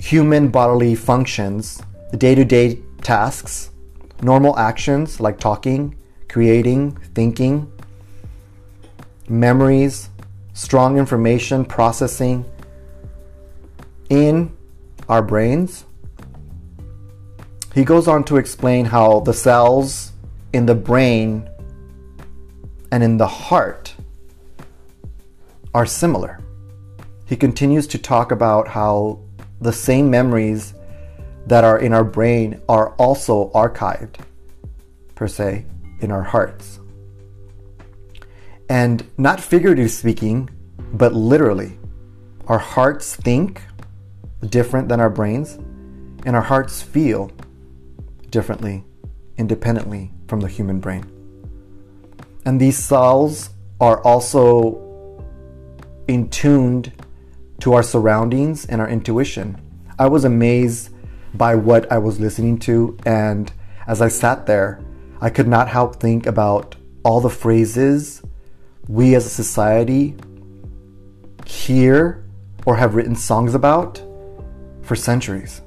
human 0.00 0.48
bodily 0.48 0.94
functions, 0.94 1.82
the 2.10 2.16
day 2.16 2.34
to 2.34 2.44
day 2.44 2.80
tasks, 3.02 3.70
normal 4.22 4.58
actions 4.58 5.20
like 5.20 5.38
talking, 5.38 5.94
creating, 6.28 6.96
thinking, 7.14 7.70
memories, 9.28 10.08
strong 10.54 10.96
information 10.96 11.64
processing 11.64 12.44
in 14.08 14.56
our 15.08 15.22
brains. 15.22 15.84
He 17.74 17.84
goes 17.84 18.08
on 18.08 18.24
to 18.24 18.38
explain 18.38 18.86
how 18.86 19.20
the 19.20 19.34
cells 19.34 20.12
in 20.52 20.66
the 20.66 20.74
brain 20.74 21.48
and 22.90 23.04
in 23.04 23.18
the 23.18 23.26
heart 23.26 23.94
are 25.74 25.86
similar. 25.86 26.40
He 27.26 27.36
continues 27.36 27.86
to 27.88 27.98
talk 27.98 28.32
about 28.32 28.66
how 28.66 29.20
the 29.60 29.72
same 29.72 30.10
memories 30.10 30.74
that 31.46 31.64
are 31.64 31.78
in 31.78 31.92
our 31.92 32.04
brain 32.04 32.60
are 32.68 32.90
also 32.94 33.50
archived, 33.50 34.16
per 35.14 35.26
se, 35.26 35.66
in 36.00 36.10
our 36.10 36.22
hearts. 36.22 36.80
And 38.68 39.04
not 39.18 39.40
figuratively 39.40 39.88
speaking, 39.88 40.48
but 40.92 41.12
literally, 41.12 41.78
our 42.46 42.58
hearts 42.58 43.16
think 43.16 43.62
different 44.48 44.88
than 44.88 45.00
our 45.00 45.10
brains, 45.10 45.58
and 46.24 46.36
our 46.36 46.42
hearts 46.42 46.80
feel 46.82 47.30
differently, 48.30 48.84
independently 49.36 50.12
from 50.28 50.40
the 50.40 50.48
human 50.48 50.80
brain. 50.80 51.04
And 52.44 52.60
these 52.60 52.78
cells 52.78 53.50
are 53.80 54.02
also 54.02 54.78
in 56.08 56.28
tuned 56.28 56.92
to 57.60 57.74
our 57.74 57.82
surroundings 57.82 58.64
and 58.66 58.80
our 58.80 58.88
intuition. 58.88 59.60
I 59.98 60.08
was 60.08 60.24
amazed 60.24 60.90
by 61.34 61.54
what 61.54 61.90
I 61.92 61.98
was 61.98 62.18
listening 62.18 62.58
to, 62.60 62.96
and 63.04 63.52
as 63.86 64.02
I 64.02 64.08
sat 64.08 64.46
there, 64.46 64.80
I 65.20 65.30
could 65.30 65.46
not 65.46 65.68
help 65.68 65.96
think 65.96 66.26
about 66.26 66.76
all 67.04 67.20
the 67.20 67.30
phrases 67.30 68.22
we 68.88 69.14
as 69.14 69.26
a 69.26 69.30
society 69.30 70.16
hear 71.46 72.24
or 72.66 72.76
have 72.76 72.94
written 72.94 73.14
songs 73.14 73.54
about 73.54 74.02
for 74.82 74.96
centuries. 74.96 75.60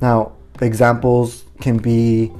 Now, 0.00 0.32
examples 0.60 1.44
can 1.60 1.78
be 1.78 2.32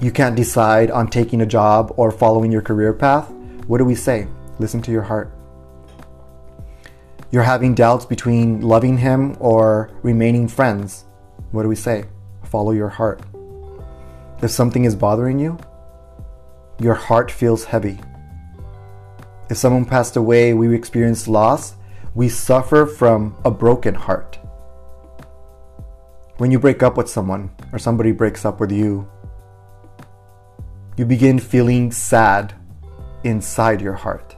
you 0.00 0.10
can't 0.10 0.36
decide 0.36 0.90
on 0.90 1.08
taking 1.08 1.42
a 1.42 1.46
job 1.46 1.92
or 1.96 2.10
following 2.10 2.50
your 2.50 2.62
career 2.62 2.92
path. 2.92 3.30
What 3.66 3.78
do 3.78 3.84
we 3.84 3.94
say? 3.94 4.28
Listen 4.58 4.80
to 4.82 4.90
your 4.90 5.02
heart 5.02 5.32
you're 7.32 7.42
having 7.42 7.74
doubts 7.74 8.04
between 8.04 8.60
loving 8.60 8.98
him 8.98 9.36
or 9.38 9.90
remaining 10.02 10.48
friends, 10.48 11.04
what 11.52 11.62
do 11.62 11.68
we 11.68 11.76
say? 11.76 12.04
Follow 12.44 12.72
your 12.72 12.88
heart. 12.88 13.22
If 14.42 14.50
something 14.50 14.84
is 14.84 14.96
bothering 14.96 15.38
you, 15.38 15.58
your 16.80 16.94
heart 16.94 17.30
feels 17.30 17.64
heavy. 17.64 18.00
If 19.48 19.58
someone 19.58 19.84
passed 19.84 20.16
away, 20.16 20.54
we 20.54 20.74
experience 20.74 21.28
loss, 21.28 21.74
we 22.14 22.28
suffer 22.28 22.86
from 22.86 23.36
a 23.44 23.50
broken 23.50 23.94
heart. 23.94 24.38
When 26.38 26.50
you 26.50 26.58
break 26.58 26.82
up 26.82 26.96
with 26.96 27.08
someone 27.08 27.50
or 27.72 27.78
somebody 27.78 28.12
breaks 28.12 28.44
up 28.44 28.60
with 28.60 28.72
you, 28.72 29.08
you 30.96 31.04
begin 31.04 31.38
feeling 31.38 31.92
sad 31.92 32.54
inside 33.24 33.80
your 33.80 33.92
heart. 33.92 34.34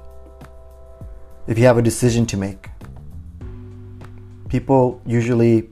If 1.47 1.59
you 1.59 1.65
have 1.65 1.79
a 1.79 1.83
decision 1.83 2.27
to 2.27 2.37
make, 2.37 2.69
people 4.53 5.01
usually 5.07 5.67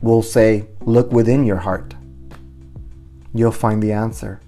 will 0.00 0.22
say, 0.22 0.66
Look 0.80 1.12
within 1.12 1.44
your 1.44 1.58
heart. 1.58 1.94
You'll 3.32 3.52
find 3.52 3.80
the 3.80 3.92
answer. 3.92 4.40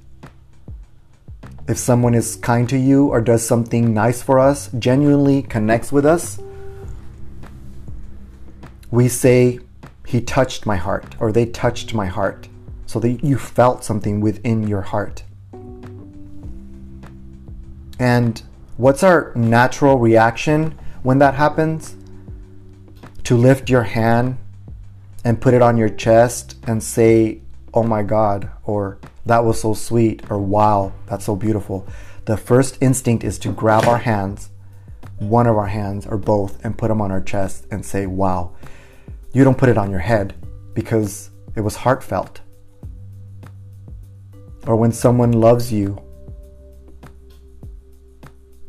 If 1.69 1.79
someone 1.79 2.15
is 2.15 2.35
kind 2.35 2.69
to 2.69 2.77
you 2.77 3.07
or 3.07 3.21
does 3.21 3.47
something 3.47 3.95
nice 3.95 4.21
for 4.21 4.41
us, 4.41 4.71
genuinely 4.77 5.41
connects 5.43 5.93
with 5.93 6.05
us, 6.05 6.41
we 8.91 9.09
say, 9.09 9.61
He 10.05 10.21
touched 10.21 10.67
my 10.67 10.77
heart, 10.77 11.15
or 11.21 11.31
they 11.31 11.47
touched 11.47 11.95
my 11.95 12.07
heart, 12.07 12.49
so 12.87 12.99
that 12.99 13.23
you 13.23 13.39
felt 13.39 13.85
something 13.85 14.21
within 14.21 14.67
your 14.67 14.83
heart. 14.83 15.23
And 18.01 18.43
what's 18.77 19.05
our 19.05 19.33
natural 19.37 19.97
reaction 19.99 20.77
when 21.05 21.19
that 21.19 21.35
happens? 21.35 21.97
To 23.25 23.37
lift 23.37 23.69
your 23.69 23.83
hand 23.83 24.39
and 25.25 25.41
put 25.41 25.55
it 25.55 25.63
on 25.63 25.77
your 25.77 25.89
chest 25.89 26.57
and 26.67 26.83
say, 26.83 27.41
Oh 27.73 27.83
my 27.83 28.03
God, 28.03 28.51
or 28.65 28.99
that 29.27 29.45
was 29.45 29.61
so 29.61 29.75
sweet, 29.75 30.23
or 30.31 30.39
wow, 30.39 30.93
that's 31.07 31.25
so 31.25 31.35
beautiful. 31.35 31.87
The 32.27 32.37
first 32.37 32.79
instinct 32.81 33.25
is 33.25 33.39
to 33.41 33.53
grab 33.53 33.85
our 33.85 33.99
hands 33.99 34.51
one 35.19 35.47
of 35.47 35.57
our 35.57 35.67
hands 35.67 36.07
or 36.07 36.19
both 36.19 36.65
and 36.65 36.77
put 36.77 36.89
them 36.89 37.01
on 37.01 37.11
our 37.11 37.21
chest 37.21 37.67
and 37.71 37.85
say, 37.85 38.07
wow. 38.07 38.53
You 39.33 39.45
don't 39.45 39.59
put 39.59 39.69
it 39.69 39.79
on 39.79 39.91
your 39.91 40.01
head 40.01 40.35
because 40.75 41.31
it 41.57 41.61
was 41.61 41.77
heartfelt. 41.77 42.41
Or 44.67 44.77
when 44.77 44.93
someone 44.93 45.33
loves 45.33 45.73
you 45.73 46.01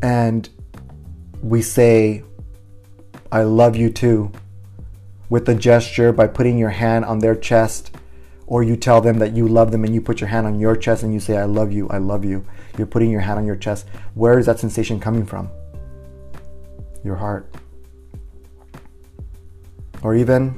and 0.01 0.47
we 1.41 1.61
say, 1.61 2.23
I 3.31 3.43
love 3.43 3.75
you 3.75 3.89
too, 3.89 4.31
with 5.29 5.47
a 5.49 5.55
gesture 5.55 6.11
by 6.11 6.27
putting 6.27 6.57
your 6.57 6.69
hand 6.69 7.05
on 7.05 7.19
their 7.19 7.35
chest, 7.35 7.95
or 8.47 8.63
you 8.63 8.75
tell 8.75 9.01
them 9.01 9.17
that 9.19 9.33
you 9.35 9.47
love 9.47 9.71
them 9.71 9.83
and 9.83 9.93
you 9.93 10.01
put 10.01 10.21
your 10.21 10.27
hand 10.27 10.45
on 10.45 10.59
your 10.59 10.75
chest 10.75 11.03
and 11.03 11.13
you 11.13 11.19
say, 11.19 11.37
I 11.37 11.45
love 11.45 11.71
you, 11.71 11.87
I 11.89 11.97
love 11.97 12.23
you. 12.23 12.45
You're 12.77 12.87
putting 12.87 13.09
your 13.09 13.21
hand 13.21 13.39
on 13.39 13.45
your 13.45 13.55
chest. 13.55 13.87
Where 14.13 14.37
is 14.37 14.45
that 14.45 14.59
sensation 14.59 14.99
coming 14.99 15.25
from? 15.25 15.49
Your 17.03 17.15
heart. 17.15 17.53
Or 20.03 20.15
even 20.15 20.49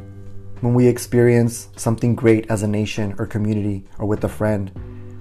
when 0.61 0.73
we 0.73 0.87
experience 0.87 1.69
something 1.77 2.15
great 2.15 2.49
as 2.49 2.63
a 2.63 2.67
nation 2.67 3.15
or 3.19 3.25
community 3.25 3.85
or 3.99 4.05
with 4.05 4.23
a 4.23 4.29
friend, 4.29 4.71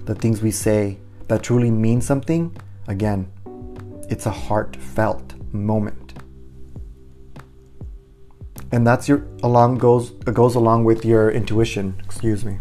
the 0.05 0.15
things 0.15 0.41
we 0.41 0.51
say 0.51 0.97
that 1.27 1.43
truly 1.43 1.71
mean 1.71 2.01
something, 2.01 2.55
again, 2.87 3.31
it's 4.09 4.25
a 4.25 4.31
heartfelt 4.31 5.33
moment. 5.53 6.06
And 8.71 8.85
that's 8.85 9.07
your 9.07 9.25
along 9.43 9.77
goes 9.77 10.11
goes 10.11 10.55
along 10.55 10.83
with 10.83 11.05
your 11.05 11.31
intuition, 11.31 12.01
excuse 12.03 12.43
me. 12.43 12.59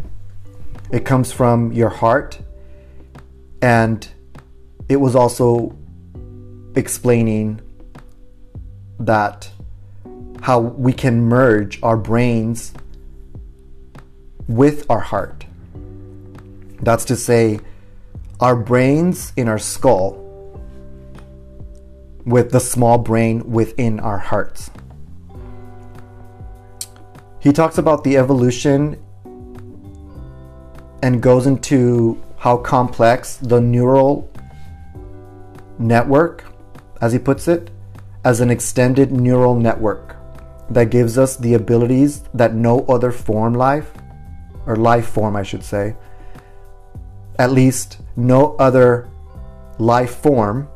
It 0.93 1.05
comes 1.05 1.33
from 1.33 1.73
your 1.73 1.89
heart 1.89 2.39
and 3.61 4.09
it 4.89 4.97
was 4.97 5.17
also 5.17 5.77
explaining 6.77 7.61
that 9.01 9.51
how 10.43 10.61
we 10.61 10.93
can 10.93 11.23
merge 11.23 11.83
our 11.83 11.97
brains 11.97 12.73
with 14.47 14.89
our 14.89 15.01
heart. 15.01 15.45
That's 16.81 17.05
to 17.07 17.17
say, 17.17 17.61
our 18.39 18.55
brains 18.55 19.33
in 19.37 19.49
our 19.49 19.59
skull 19.59 20.23
with 22.25 22.51
the 22.51 22.61
small 22.61 22.99
brain 22.99 23.51
within 23.51 23.99
our 23.99 24.19
hearts. 24.19 24.71
He 27.47 27.53
talks 27.53 27.79
about 27.79 28.03
the 28.03 28.17
evolution 28.17 29.01
and 31.01 31.23
goes 31.23 31.47
into 31.47 32.21
how 32.39 32.57
complex 32.57 33.37
the 33.37 33.61
neural 33.61 34.29
network, 35.79 36.45
as 37.01 37.13
he 37.13 37.21
puts 37.21 37.47
it, 37.47 37.71
as 38.25 38.41
an 38.41 38.51
extended 38.51 39.13
neural 39.13 39.55
network 39.55 40.17
that 40.71 40.91
gives 40.91 41.19
us 41.19 41.37
the 41.37 41.55
abilities 41.55 42.25
that 42.35 42.53
no 42.57 42.85
other 42.87 43.13
form 43.13 43.55
life, 43.55 43.93
or 44.67 44.75
life 44.75 45.07
form, 45.07 45.37
I 45.37 45.45
should 45.45 45.63
say, 45.63 45.95
at 47.39 47.53
least 47.53 48.01
no 48.17 48.57
other 48.57 49.09
life 49.79 50.17
form 50.17 50.69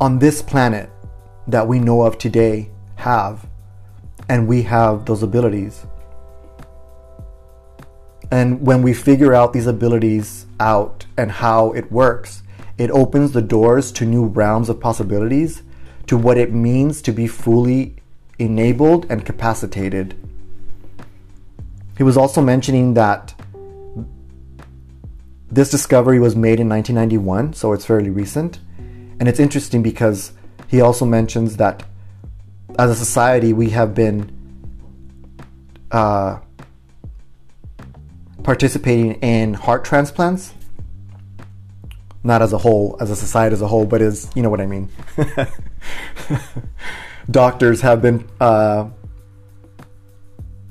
on 0.00 0.18
this 0.18 0.42
planet 0.42 0.90
that 1.46 1.68
we 1.68 1.78
know 1.78 2.02
of 2.02 2.18
today 2.18 2.70
have. 3.00 3.46
And 4.28 4.46
we 4.46 4.62
have 4.62 5.06
those 5.06 5.22
abilities. 5.22 5.86
And 8.30 8.64
when 8.64 8.82
we 8.82 8.94
figure 8.94 9.34
out 9.34 9.52
these 9.52 9.66
abilities 9.66 10.46
out 10.60 11.06
and 11.16 11.32
how 11.32 11.72
it 11.72 11.90
works, 11.90 12.42
it 12.78 12.90
opens 12.92 13.32
the 13.32 13.42
doors 13.42 13.90
to 13.92 14.04
new 14.04 14.26
realms 14.26 14.68
of 14.68 14.80
possibilities, 14.80 15.62
to 16.06 16.16
what 16.16 16.38
it 16.38 16.52
means 16.52 17.02
to 17.02 17.12
be 17.12 17.26
fully 17.26 17.96
enabled 18.38 19.06
and 19.10 19.26
capacitated. 19.26 20.14
He 21.98 22.04
was 22.04 22.16
also 22.16 22.40
mentioning 22.40 22.94
that 22.94 23.34
this 25.50 25.70
discovery 25.70 26.20
was 26.20 26.36
made 26.36 26.60
in 26.60 26.68
1991, 26.68 27.54
so 27.54 27.72
it's 27.72 27.84
fairly 27.84 28.10
recent. 28.10 28.60
And 29.18 29.28
it's 29.28 29.40
interesting 29.40 29.82
because 29.82 30.32
he 30.68 30.80
also 30.80 31.04
mentions 31.04 31.56
that 31.56 31.82
as 32.78 32.90
a 32.90 32.94
society, 32.94 33.52
we 33.52 33.70
have 33.70 33.94
been 33.94 34.30
uh, 35.90 36.38
participating 38.42 39.14
in 39.14 39.54
heart 39.54 39.84
transplants. 39.84 40.54
Not 42.22 42.42
as 42.42 42.52
a 42.52 42.58
whole, 42.58 42.96
as 43.00 43.10
a 43.10 43.16
society 43.16 43.54
as 43.54 43.62
a 43.62 43.68
whole, 43.68 43.86
but 43.86 44.02
as 44.02 44.30
you 44.34 44.42
know 44.42 44.50
what 44.50 44.60
I 44.60 44.66
mean. 44.66 44.90
Doctors 47.30 47.80
have 47.80 48.02
been 48.02 48.28
uh, 48.40 48.88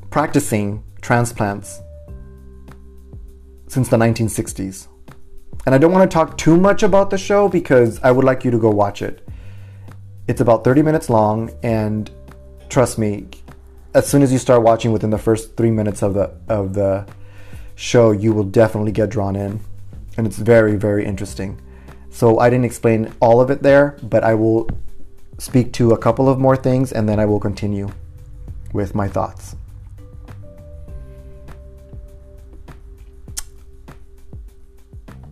practicing 0.10 0.84
transplants 1.02 1.80
since 3.68 3.90
the 3.90 3.98
1960s. 3.98 4.88
And 5.66 5.76
I 5.76 5.78
don't 5.78 5.92
want 5.92 6.10
to 6.10 6.14
talk 6.14 6.38
too 6.38 6.58
much 6.58 6.84
about 6.84 7.10
the 7.10 7.18
show 7.18 7.50
because 7.50 8.00
I 8.02 8.12
would 8.12 8.26
like 8.26 8.44
you 8.44 8.52
to 8.52 8.60
go 8.60 8.70
watch 8.70 9.02
it. 9.02 9.28
It's 10.30 10.42
about 10.42 10.64
30 10.64 10.84
minutes 10.84 11.10
long, 11.10 11.50
and 11.64 12.08
trust 12.70 13.00
me, 13.00 13.26
as 13.96 14.08
soon 14.08 14.22
as 14.22 14.32
you 14.32 14.38
start 14.38 14.62
watching 14.62 14.92
within 14.92 15.10
the 15.10 15.18
first 15.18 15.58
three 15.58 15.72
minutes 15.72 16.04
of 16.04 16.14
the 16.14 16.32
of 16.48 16.76
the 16.76 17.08
show, 17.74 18.12
you 18.12 18.32
will 18.32 18.44
definitely 18.44 18.92
get 18.92 19.10
drawn 19.10 19.36
in, 19.36 19.60
and 20.18 20.28
it's 20.28 20.38
very 20.38 20.76
very 20.76 21.04
interesting. 21.04 21.60
So 22.12 22.38
I 22.38 22.52
didn't 22.52 22.66
explain 22.66 23.12
all 23.20 23.42
of 23.42 23.50
it 23.50 23.64
there, 23.64 23.98
but 24.04 24.24
I 24.24 24.36
will 24.36 24.70
speak 25.40 25.74
to 25.74 25.94
a 25.94 25.98
couple 25.98 26.30
of 26.30 26.38
more 26.38 26.56
things, 26.56 26.92
and 26.92 27.10
then 27.10 27.20
I 27.20 27.26
will 27.26 27.40
continue 27.40 27.90
with 28.72 28.94
my 28.94 29.08
thoughts. 29.08 29.56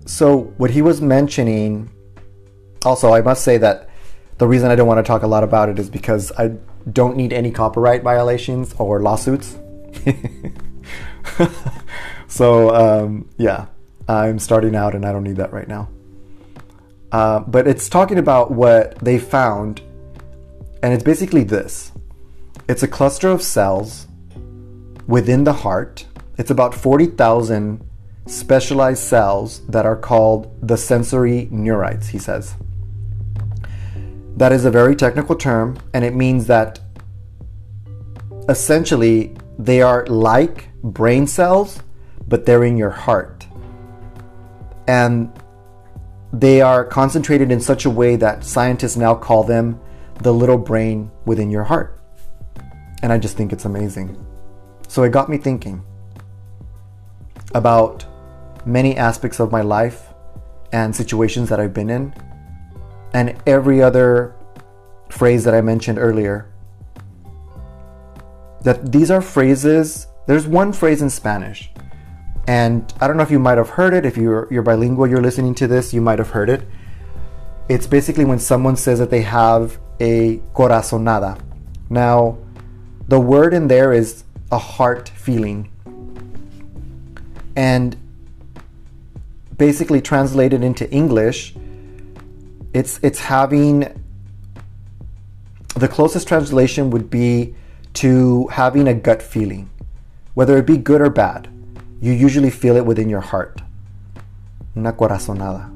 So, 0.08 0.52
what 0.58 0.72
he 0.72 0.82
was 0.82 1.02
mentioning, 1.02 1.88
also, 2.84 3.14
I 3.14 3.22
must 3.22 3.44
say 3.44 3.60
that 3.60 3.87
the 4.38 4.48
reason 4.48 4.70
I 4.70 4.76
don't 4.76 4.88
want 4.88 5.00
to 5.00 5.04
talk 5.04 5.24
a 5.24 5.28
lot 5.28 5.44
about 5.44 5.70
it 5.70 5.80
is 5.80 5.90
because 5.90 6.32
I 6.38 6.56
don't 6.92 7.18
need 7.18 7.34
any 7.34 7.52
copyright 7.52 8.04
violations 8.04 8.74
or 8.78 9.02
lawsuits. 9.02 9.58
so, 12.28 12.76
um, 12.76 13.30
yeah, 13.38 13.68
I'm 14.08 14.40
starting 14.40 14.76
out 14.76 14.96
and 14.96 15.06
I 15.06 15.12
don't 15.12 15.24
need 15.24 15.38
that 15.38 15.52
right 15.52 15.68
now. 15.68 15.90
Uh, 17.12 17.40
but 17.40 17.68
it's 17.68 17.90
talking 17.90 18.18
about 18.18 18.52
what 18.52 18.98
they 19.00 19.18
found, 19.18 19.82
and 20.84 20.94
it's 20.94 21.04
basically 21.04 21.44
this 21.44 21.92
it's 22.68 22.84
a 22.84 22.88
cluster 22.88 23.30
of 23.30 23.42
cells 23.42 24.08
within 25.08 25.46
the 25.46 25.54
heart. 25.54 26.06
It's 26.38 26.52
about 26.52 26.76
40,000 26.76 27.82
specialized 28.28 29.02
cells 29.02 29.66
that 29.68 29.86
are 29.86 29.96
called 29.96 30.54
the 30.62 30.76
sensory 30.76 31.48
neurites, 31.52 32.08
he 32.08 32.20
says. 32.20 32.56
That 34.38 34.52
is 34.52 34.66
a 34.66 34.72
very 34.72 34.96
technical 34.96 35.36
term, 35.36 35.78
and 35.96 36.06
it 36.06 36.14
means 36.14 36.46
that 36.46 36.80
essentially 38.48 39.36
they 39.58 39.82
are 39.82 40.06
like 40.06 40.70
brain 40.84 41.26
cells, 41.26 41.82
but 42.28 42.46
they're 42.46 42.64
in 42.64 42.78
your 42.78 42.92
heart. 42.92 43.48
And 44.88 45.32
they 46.32 46.62
are 46.62 46.86
concentrated 46.86 47.52
in 47.52 47.60
such 47.60 47.86
a 47.86 47.90
way 47.90 48.16
that 48.18 48.44
scientists 48.44 48.96
now 48.96 49.16
call 49.16 49.44
them 49.44 49.80
the 50.22 50.32
little 50.32 50.58
brain 50.58 51.10
within 51.26 51.50
your 51.50 51.64
heart. 51.64 52.00
And 53.02 53.12
I 53.12 53.18
just 53.18 53.38
think 53.38 53.52
it's 53.52 53.66
amazing. 53.66 54.24
So 54.88 55.02
it 55.02 55.12
got 55.12 55.30
me 55.30 55.38
thinking 55.38 55.84
about 57.56 58.06
many 58.68 58.98
aspects 58.98 59.40
of 59.40 59.52
my 59.52 59.62
life 59.62 60.14
and 60.72 60.96
situations 60.96 61.50
that 61.50 61.60
I've 61.60 61.74
been 61.74 61.90
in, 61.90 62.14
and 63.18 63.36
every 63.48 63.82
other 63.82 64.36
phrase 65.10 65.44
that 65.44 65.56
I 65.56 65.62
mentioned 65.62 65.98
earlier. 65.98 66.48
That 68.62 68.92
these 68.92 69.10
are 69.10 69.22
phrases, 69.22 70.06
there's 70.28 70.46
one 70.46 70.72
phrase 70.72 71.02
in 71.02 71.10
Spanish, 71.10 71.72
and 72.48 72.94
I 73.02 73.08
don't 73.08 73.18
know 73.18 73.24
if 73.24 73.32
you 73.32 73.40
might 73.40 73.58
have 73.58 73.70
heard 73.70 73.96
it. 73.96 74.06
If 74.06 74.18
you're, 74.18 74.48
you're 74.52 74.62
bilingual, 74.62 75.08
you're 75.08 75.22
listening 75.30 75.56
to 75.56 75.68
this, 75.68 75.96
you 75.96 76.02
might 76.02 76.20
have 76.20 76.30
heard 76.30 76.50
it. 76.50 76.62
It's 77.70 77.88
basically 77.88 78.24
when 78.24 78.38
someone 78.38 78.76
says 78.76 79.00
that 79.00 79.10
they 79.10 79.24
have 79.24 79.80
a 80.00 80.38
corazonada. 80.54 81.42
Now, 81.90 82.38
the 83.08 83.20
word 83.20 83.52
in 83.56 83.68
there 83.68 83.94
is 83.94 84.26
a 84.52 84.60
heart 84.60 85.10
feeling. 85.10 85.72
And 87.56 87.98
basically 89.58 90.02
translated 90.02 90.64
into 90.64 90.88
English, 90.92 91.56
it's 92.78 93.00
it's 93.02 93.20
having 93.20 93.74
the 95.76 95.88
closest 95.88 96.28
translation 96.28 96.92
would 96.92 97.10
be 97.10 97.56
to 97.94 98.46
having 98.50 98.88
a 98.88 98.94
gut 98.94 99.22
feeling, 99.22 99.68
whether 100.36 100.58
it 100.58 100.68
be 100.68 100.78
good 100.78 101.02
or 101.02 101.10
bad. 101.10 101.50
You 102.02 102.12
usually 102.12 102.52
feel 102.52 102.76
it 102.76 102.86
within 102.86 103.10
your 103.10 103.22
heart. 103.22 103.62
Una 104.76 104.94
corazonada. 104.94 105.74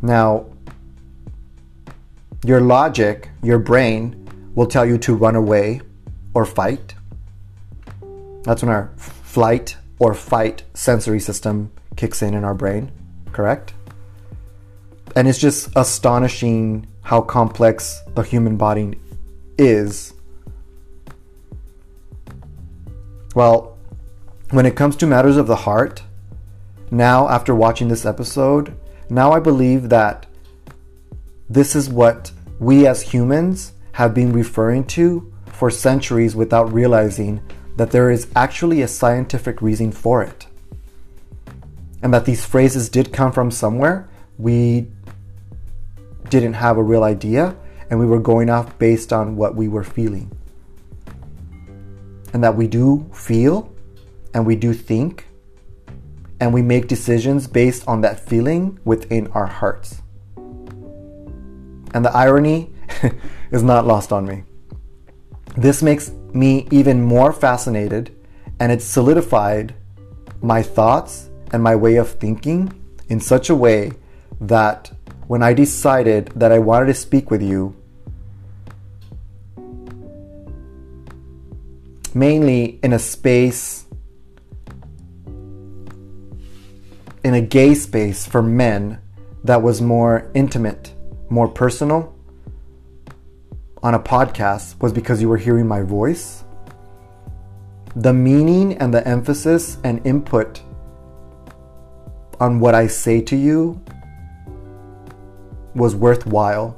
Now, 0.00 0.46
your 2.44 2.62
logic, 2.62 3.28
your 3.42 3.58
brain, 3.58 4.26
will 4.54 4.66
tell 4.66 4.86
you 4.86 4.96
to 4.98 5.14
run 5.14 5.36
away 5.36 5.82
or 6.32 6.46
fight. 6.46 6.94
That's 8.44 8.62
when 8.62 8.70
our 8.70 8.90
flight 8.96 9.76
or 9.98 10.14
fight 10.14 10.62
sensory 10.72 11.20
system 11.20 11.70
kicks 11.96 12.22
in 12.22 12.32
in 12.32 12.44
our 12.44 12.54
brain, 12.54 12.90
correct? 13.32 13.74
And 15.18 15.26
it's 15.26 15.40
just 15.40 15.70
astonishing 15.74 16.86
how 17.02 17.22
complex 17.22 18.00
the 18.14 18.22
human 18.22 18.56
body 18.56 19.00
is. 19.58 20.14
Well, 23.34 23.76
when 24.50 24.64
it 24.64 24.76
comes 24.76 24.94
to 24.94 25.08
matters 25.08 25.36
of 25.36 25.48
the 25.48 25.56
heart, 25.56 26.04
now 26.92 27.28
after 27.28 27.52
watching 27.52 27.88
this 27.88 28.06
episode, 28.06 28.78
now 29.10 29.32
I 29.32 29.40
believe 29.40 29.88
that 29.88 30.26
this 31.50 31.74
is 31.74 31.88
what 31.88 32.30
we 32.60 32.86
as 32.86 33.02
humans 33.02 33.72
have 33.94 34.14
been 34.14 34.32
referring 34.32 34.84
to 34.98 35.32
for 35.46 35.68
centuries 35.68 36.36
without 36.36 36.72
realizing 36.72 37.40
that 37.74 37.90
there 37.90 38.12
is 38.12 38.28
actually 38.36 38.82
a 38.82 38.86
scientific 38.86 39.60
reason 39.62 39.90
for 39.90 40.22
it. 40.22 40.46
And 42.04 42.14
that 42.14 42.24
these 42.24 42.44
phrases 42.44 42.88
did 42.88 43.12
come 43.12 43.32
from 43.32 43.50
somewhere. 43.50 44.08
We 44.38 44.86
didn't 46.30 46.54
have 46.54 46.78
a 46.78 46.82
real 46.82 47.04
idea, 47.04 47.56
and 47.90 47.98
we 47.98 48.06
were 48.06 48.20
going 48.20 48.50
off 48.50 48.78
based 48.78 49.12
on 49.12 49.36
what 49.36 49.54
we 49.54 49.68
were 49.68 49.84
feeling. 49.84 50.30
And 52.32 52.44
that 52.44 52.56
we 52.56 52.66
do 52.66 53.08
feel 53.12 53.72
and 54.34 54.46
we 54.46 54.54
do 54.54 54.74
think 54.74 55.26
and 56.40 56.54
we 56.54 56.62
make 56.62 56.86
decisions 56.86 57.46
based 57.46 57.86
on 57.88 58.00
that 58.02 58.20
feeling 58.20 58.78
within 58.84 59.26
our 59.28 59.46
hearts. 59.46 60.02
And 60.36 62.04
the 62.04 62.14
irony 62.14 62.70
is 63.50 63.62
not 63.62 63.86
lost 63.86 64.12
on 64.12 64.26
me. 64.26 64.44
This 65.56 65.82
makes 65.82 66.12
me 66.32 66.68
even 66.70 67.02
more 67.02 67.32
fascinated 67.32 68.14
and 68.60 68.70
it 68.70 68.82
solidified 68.82 69.74
my 70.40 70.62
thoughts 70.62 71.30
and 71.52 71.62
my 71.62 71.74
way 71.74 71.96
of 71.96 72.10
thinking 72.10 72.72
in 73.08 73.20
such 73.20 73.50
a 73.50 73.54
way 73.54 73.92
that 74.40 74.92
when 75.28 75.42
I 75.42 75.52
decided 75.52 76.28
that 76.36 76.52
I 76.52 76.58
wanted 76.58 76.86
to 76.86 76.94
speak 76.94 77.30
with 77.30 77.42
you, 77.42 77.76
mainly 82.14 82.80
in 82.82 82.94
a 82.94 82.98
space, 82.98 83.84
in 87.22 87.34
a 87.34 87.42
gay 87.42 87.74
space 87.74 88.26
for 88.26 88.40
men 88.40 89.02
that 89.44 89.62
was 89.62 89.82
more 89.82 90.30
intimate, 90.34 90.94
more 91.28 91.46
personal, 91.46 92.14
on 93.82 93.92
a 93.92 94.00
podcast 94.00 94.80
was 94.80 94.94
because 94.94 95.20
you 95.20 95.28
were 95.28 95.36
hearing 95.36 95.68
my 95.68 95.82
voice. 95.82 96.42
The 97.94 98.14
meaning 98.14 98.78
and 98.78 98.94
the 98.94 99.06
emphasis 99.06 99.76
and 99.84 100.04
input 100.06 100.62
on 102.40 102.60
what 102.60 102.74
I 102.74 102.86
say 102.86 103.20
to 103.20 103.36
you 103.36 103.78
was 105.78 105.94
worthwhile. 105.94 106.76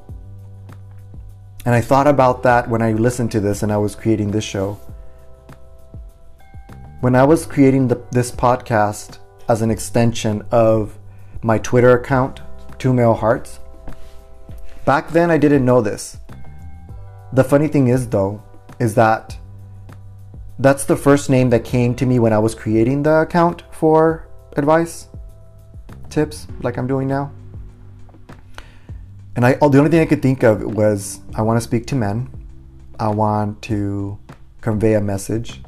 And 1.65 1.75
I 1.75 1.81
thought 1.81 2.07
about 2.07 2.43
that 2.45 2.69
when 2.69 2.83
I 2.83 2.93
listened 2.93 3.33
to 3.33 3.41
this 3.41 3.63
and 3.63 3.73
I 3.73 3.77
was 3.77 3.95
creating 3.95 4.31
this 4.31 4.45
show. 4.45 4.79
When 7.01 7.17
I 7.17 7.25
was 7.25 7.47
creating 7.47 7.89
the, 7.89 8.03
this 8.13 8.31
podcast 8.31 9.19
as 9.49 9.63
an 9.63 9.71
extension 9.71 10.43
of 10.51 10.99
my 11.43 11.59
Twitter 11.59 11.99
account, 11.99 12.41
Two 12.79 12.93
Male 12.93 13.15
Hearts, 13.15 13.59
back 14.85 15.11
then 15.11 15.31
I 15.31 15.39
didn't 15.39 15.65
know 15.65 15.81
this. 15.81 16.19
The 17.33 17.45
funny 17.45 17.69
thing 17.69 17.89
is, 17.89 18.09
though, 18.09 18.43
is 18.79 18.95
that 18.97 19.37
that's 20.59 20.85
the 20.85 20.97
first 20.97 21.31
name 21.31 21.51
that 21.51 21.65
came 21.65 21.95
to 21.95 22.07
me 22.07 22.19
when 22.19 22.33
I 22.33 22.39
was 22.39 22.55
creating 22.55 23.03
the 23.03 23.21
account 23.21 23.63
for 23.71 24.29
advice, 24.57 25.09
tips, 26.11 26.47
like 26.61 26.77
I'm 26.77 26.87
doing 26.87 27.09
now. 27.09 27.33
And 29.37 29.47
I, 29.47 29.57
oh, 29.61 29.69
the 29.69 29.79
only 29.79 29.91
thing 29.91 30.01
I 30.01 30.07
could 30.07 30.23
think 30.23 30.43
of 30.43 30.63
was 30.63 31.21
I 31.35 31.43
want 31.43 31.57
to 31.57 31.61
speak 31.61 31.87
to 31.87 31.95
men. 31.95 32.29
I 32.99 33.09
want 33.09 33.63
to 33.63 34.19
convey 34.61 34.95
a 34.95 35.01
message 35.01 35.63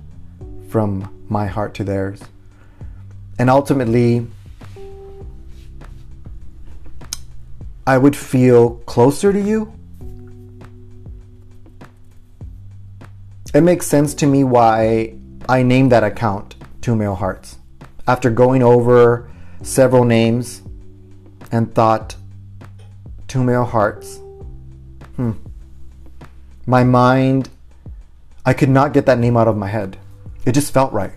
from 0.69 1.25
my 1.29 1.47
heart 1.47 1.75
to 1.75 1.85
theirs. 1.85 2.21
And 3.39 3.49
ultimately, 3.49 4.27
I 7.87 7.99
would 7.99 8.17
feel 8.17 8.77
closer 8.87 9.33
to 9.33 9.41
you 9.41 9.73
it 13.55 13.61
makes 13.61 13.87
sense 13.87 14.15
to 14.15 14.27
me 14.27 14.45
why 14.45 15.15
I 15.49 15.63
named 15.63 15.93
that 15.93 16.03
account 16.03 16.55
Two 16.81 16.97
Male 16.97 17.15
Hearts. 17.15 17.59
After 18.07 18.31
going 18.31 18.63
over 18.63 19.31
several 19.63 20.05
names 20.05 20.63
and 21.51 21.73
thought, 21.75 22.17
Two 23.33 23.43
Male 23.43 23.65
Hearts. 23.65 24.21
Hmm. 25.17 25.31
My 26.67 26.85
mind, 26.85 27.49
I 28.45 28.53
could 28.53 28.69
not 28.69 28.93
get 28.93 29.07
that 29.07 29.19
name 29.19 29.39
out 29.39 29.49
of 29.49 29.57
my 29.57 29.69
head. 29.69 29.97
It 30.45 30.53
just 30.53 30.71
felt 30.71 30.93
right. 30.93 31.15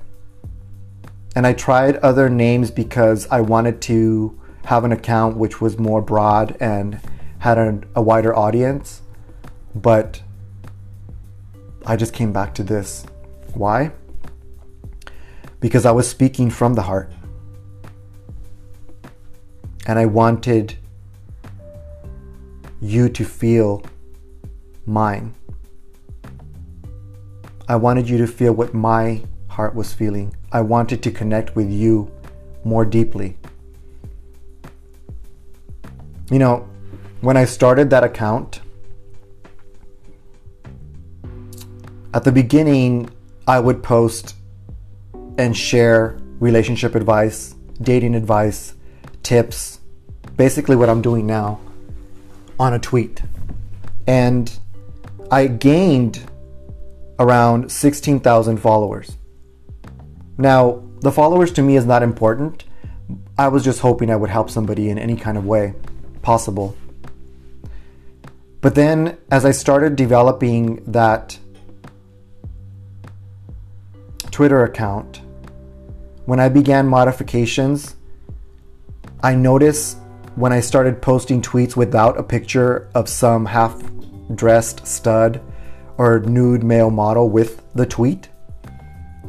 And 1.35 1.45
I 1.45 1.51
tried 1.51 1.97
other 1.97 2.29
names 2.29 2.71
because 2.71 3.27
I 3.27 3.41
wanted 3.41 3.81
to 3.81 4.39
have 4.63 4.85
an 4.85 4.93
account 4.93 5.35
which 5.35 5.59
was 5.59 5.77
more 5.77 6.01
broad 6.01 6.55
and 6.61 7.01
had 7.39 7.57
a, 7.57 7.81
a 7.97 8.01
wider 8.01 8.33
audience. 8.33 9.01
But 9.75 10.21
I 11.85 11.97
just 11.97 12.13
came 12.13 12.31
back 12.31 12.53
to 12.53 12.63
this. 12.63 13.05
Why? 13.55 13.91
Because 15.59 15.85
I 15.85 15.91
was 15.91 16.07
speaking 16.07 16.49
from 16.49 16.75
the 16.75 16.83
heart. 16.83 17.11
And 19.85 19.99
I 19.99 20.05
wanted 20.05 20.77
you 22.81 23.09
to 23.09 23.23
feel 23.23 23.83
mine. 24.85 25.33
I 27.67 27.75
wanted 27.75 28.07
you 28.07 28.17
to 28.19 28.27
feel 28.27 28.53
what 28.53 28.73
my 28.73 29.23
heart 29.47 29.73
was 29.73 29.93
feeling. 29.93 30.35
I 30.51 30.61
wanted 30.61 31.01
to 31.03 31.11
connect 31.11 31.55
with 31.55 31.69
you 31.69 32.11
more 32.63 32.85
deeply. 32.85 33.37
You 36.29 36.39
know, 36.39 36.67
when 37.21 37.37
I 37.37 37.45
started 37.45 37.89
that 37.89 38.03
account, 38.03 38.61
At 42.15 42.23
the 42.23 42.31
beginning, 42.31 43.09
I 43.45 43.59
would 43.59 43.83
post 43.83 44.35
and 45.37 45.55
share 45.55 46.17
relationship 46.39 46.95
advice, 46.95 47.55
dating 47.81 48.15
advice, 48.15 48.73
tips, 49.21 49.81
basically 50.37 50.77
what 50.77 50.87
I'm 50.87 51.01
doing 51.01 51.27
now 51.27 51.59
on 52.59 52.73
a 52.73 52.79
tweet. 52.79 53.21
And 54.07 54.57
I 55.31 55.47
gained 55.47 56.29
around 57.19 57.71
16,000 57.71 58.57
followers. 58.57 59.17
Now, 60.37 60.83
the 61.01 61.11
followers 61.11 61.51
to 61.53 61.61
me 61.61 61.75
is 61.77 61.85
not 61.85 62.03
important. 62.03 62.65
I 63.37 63.47
was 63.47 63.63
just 63.63 63.79
hoping 63.79 64.09
I 64.09 64.15
would 64.15 64.29
help 64.29 64.49
somebody 64.49 64.89
in 64.89 64.97
any 64.97 65.15
kind 65.15 65.37
of 65.37 65.45
way 65.45 65.73
possible. 66.21 66.75
But 68.61 68.75
then, 68.75 69.17
as 69.29 69.45
I 69.45 69.51
started 69.51 69.95
developing 69.95 70.83
that 70.91 71.37
Twitter 74.31 74.63
account, 74.63 75.21
when 76.25 76.39
I 76.39 76.49
began 76.49 76.87
modifications, 76.87 77.95
I 79.21 79.35
noticed 79.35 79.97
when 80.35 80.51
I 80.51 80.59
started 80.59 81.01
posting 81.01 81.41
tweets 81.41 81.75
without 81.75 82.17
a 82.19 82.23
picture 82.23 82.89
of 82.93 83.07
some 83.07 83.45
half 83.45 83.81
dressed 84.33 84.85
stud 84.85 85.41
or 85.97 86.19
nude 86.19 86.63
male 86.63 86.89
model 86.89 87.29
with 87.29 87.63
the 87.73 87.85
tweet, 87.85 88.29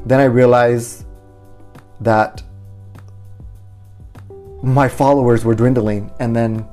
then 0.04 0.20
I 0.20 0.24
realized 0.24 1.06
that 2.00 2.42
my 4.62 4.88
followers 4.88 5.44
were 5.44 5.54
dwindling, 5.54 6.10
and 6.18 6.34
then 6.34 6.66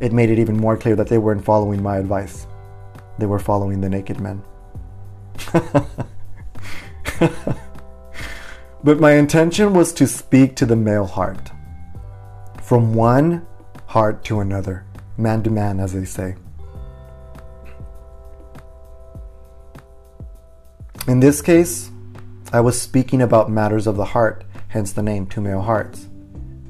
it 0.00 0.12
made 0.12 0.30
it 0.30 0.38
even 0.38 0.56
more 0.56 0.76
clear 0.76 0.96
that 0.96 1.08
they 1.08 1.18
weren't 1.18 1.44
following 1.44 1.82
my 1.82 1.98
advice. 1.98 2.46
They 3.18 3.26
were 3.26 3.38
following 3.38 3.80
the 3.80 3.88
naked 3.88 4.20
men. 4.20 4.42
But 8.86 9.00
my 9.00 9.14
intention 9.14 9.74
was 9.74 9.92
to 9.94 10.06
speak 10.06 10.54
to 10.56 10.64
the 10.64 10.76
male 10.76 11.06
heart. 11.06 11.50
From 12.62 12.94
one 12.94 13.44
heart 13.96 14.22
to 14.22 14.40
another, 14.40 14.84
man 15.16 15.42
to 15.42 15.48
man, 15.48 15.80
as 15.80 15.94
they 15.94 16.04
say. 16.04 16.36
In 21.08 21.20
this 21.20 21.40
case, 21.40 21.90
I 22.52 22.60
was 22.60 22.78
speaking 22.78 23.22
about 23.22 23.50
matters 23.50 23.86
of 23.86 23.96
the 23.96 24.04
heart, 24.04 24.44
hence 24.68 24.92
the 24.92 25.02
name 25.02 25.26
Male 25.34 25.62
Hearts. 25.62 26.08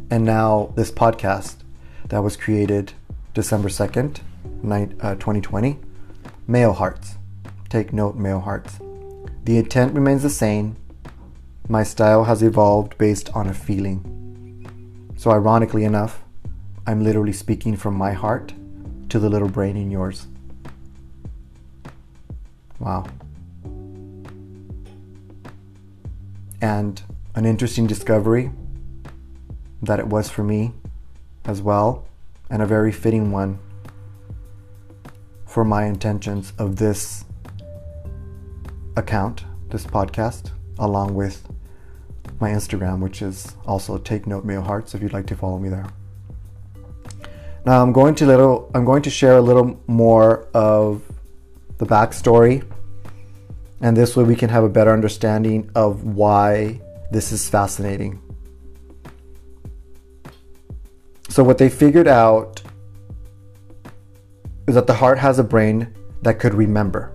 And 0.08 0.24
now, 0.24 0.72
this 0.76 0.92
podcast 0.92 1.56
that 2.10 2.22
was 2.22 2.36
created 2.36 2.92
December 3.34 3.70
2nd, 3.70 4.20
2020. 4.62 5.72
Uh, 5.72 5.74
male 6.46 6.74
hearts. 6.74 7.16
Take 7.68 7.92
note, 7.92 8.14
male 8.14 8.38
hearts. 8.38 8.78
The 9.42 9.58
intent 9.58 9.94
remains 9.94 10.22
the 10.22 10.30
same. 10.30 10.76
My 11.68 11.82
style 11.82 12.22
has 12.22 12.44
evolved 12.44 12.96
based 12.98 13.30
on 13.34 13.48
a 13.48 13.52
feeling. 13.52 13.98
So, 15.16 15.32
ironically 15.32 15.82
enough, 15.82 16.22
I'm 16.88 17.03
literally 17.03 17.33
speaking 17.33 17.77
from 17.77 17.94
my 17.94 18.12
heart 18.12 18.55
to 19.09 19.18
the 19.18 19.29
little 19.29 19.49
brain 19.49 19.77
in 19.77 19.90
yours. 19.90 20.29
Wow. 22.79 23.07
And 26.62 27.03
an 27.35 27.44
interesting 27.44 27.87
discovery 27.88 28.53
that 29.83 29.99
it 29.99 30.07
was 30.07 30.31
for 30.31 30.44
me 30.44 30.72
as 31.44 31.61
well, 31.61 32.07
and 32.51 32.62
a 32.62 32.66
very 32.66 32.92
fitting 32.92 33.33
one 33.33 33.59
for 35.44 35.64
my 35.64 35.87
intentions 35.87 36.53
of 36.59 36.77
this 36.77 37.25
account, 38.96 39.44
this 39.70 39.85
podcast, 39.85 40.51
along 40.79 41.14
with 41.14 41.49
my 42.40 42.51
Instagram, 42.51 43.01
which 43.01 43.22
is 43.22 43.57
also 43.66 43.99
Take 43.99 44.27
Note 44.27 44.44
Male 44.44 44.62
Hearts, 44.62 44.94
if 44.94 45.03
you'd 45.03 45.12
like 45.12 45.27
to 45.27 45.37
follow 45.37 45.59
me 45.59 45.68
there. 45.68 45.87
Now 47.66 47.83
I'm 47.83 47.92
going 47.92 48.14
to 48.16 48.26
little 48.26 48.70
I'm 48.74 48.85
going 48.85 49.02
to 49.02 49.11
share 49.11 49.37
a 49.37 49.40
little 49.40 49.83
more 49.88 50.46
of 50.55 51.02
the 51.79 51.85
backstory, 51.85 52.64
and 53.81 53.96
this 53.96 54.14
way 54.14 54.22
we 54.22 54.37
can 54.37 54.48
have 54.50 54.62
a 54.62 54.68
better 54.68 54.92
understanding 54.92 55.68
of 55.74 56.05
why 56.05 56.81
this 57.11 57.33
is 57.33 57.48
fascinating. 57.48 58.22
So 61.29 61.42
what 61.42 61.59
they 61.59 61.68
figured 61.68 62.07
out 62.07 62.62
is 64.68 64.76
that 64.76 64.87
the 64.87 64.94
heart 64.94 65.18
has 65.18 65.40
a 65.40 65.44
brain 65.44 65.92
that 66.22 66.38
could 66.38 66.55
remember. 66.55 67.12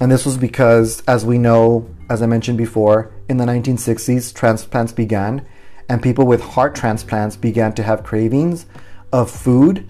And 0.00 0.10
this 0.10 0.24
was 0.24 0.38
because, 0.38 1.02
as 1.06 1.26
we 1.26 1.36
know, 1.36 1.88
as 2.08 2.22
I 2.22 2.26
mentioned 2.26 2.56
before, 2.56 3.12
in 3.28 3.36
the 3.36 3.44
1960s, 3.44 4.34
transplants 4.34 4.92
began, 4.92 5.46
and 5.88 6.02
people 6.02 6.26
with 6.26 6.40
heart 6.40 6.74
transplants 6.74 7.36
began 7.36 7.72
to 7.74 7.82
have 7.82 8.02
cravings 8.02 8.66
of 9.12 9.30
food 9.30 9.88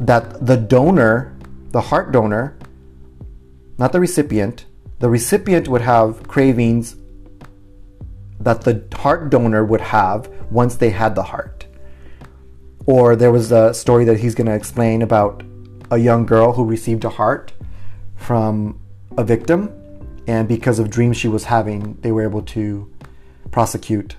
that 0.00 0.46
the 0.46 0.56
donor, 0.56 1.34
the 1.70 1.80
heart 1.80 2.12
donor, 2.12 2.56
not 3.78 3.92
the 3.92 4.00
recipient, 4.00 4.66
the 4.98 5.08
recipient 5.08 5.68
would 5.68 5.82
have 5.82 6.28
cravings 6.28 6.96
that 8.38 8.62
the 8.62 8.84
heart 8.94 9.30
donor 9.30 9.64
would 9.64 9.80
have 9.80 10.28
once 10.50 10.76
they 10.76 10.90
had 10.90 11.14
the 11.14 11.22
heart. 11.22 11.66
Or 12.86 13.14
there 13.16 13.30
was 13.30 13.52
a 13.52 13.72
story 13.72 14.04
that 14.04 14.18
he's 14.18 14.34
going 14.34 14.48
to 14.48 14.54
explain 14.54 15.02
about 15.02 15.42
a 15.90 15.98
young 15.98 16.26
girl 16.26 16.52
who 16.52 16.64
received 16.64 17.04
a 17.04 17.10
heart 17.10 17.52
from 18.16 18.80
a 19.16 19.24
victim, 19.24 19.72
and 20.26 20.48
because 20.48 20.78
of 20.78 20.90
dreams 20.90 21.16
she 21.16 21.28
was 21.28 21.44
having, 21.44 21.94
they 22.00 22.12
were 22.12 22.22
able 22.22 22.42
to 22.42 22.90
prosecute 23.50 24.16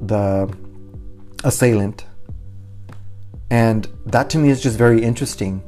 the 0.00 0.52
assailant. 1.44 2.04
And 3.50 3.88
that 4.06 4.30
to 4.30 4.38
me 4.38 4.50
is 4.50 4.60
just 4.62 4.78
very 4.78 5.02
interesting 5.02 5.62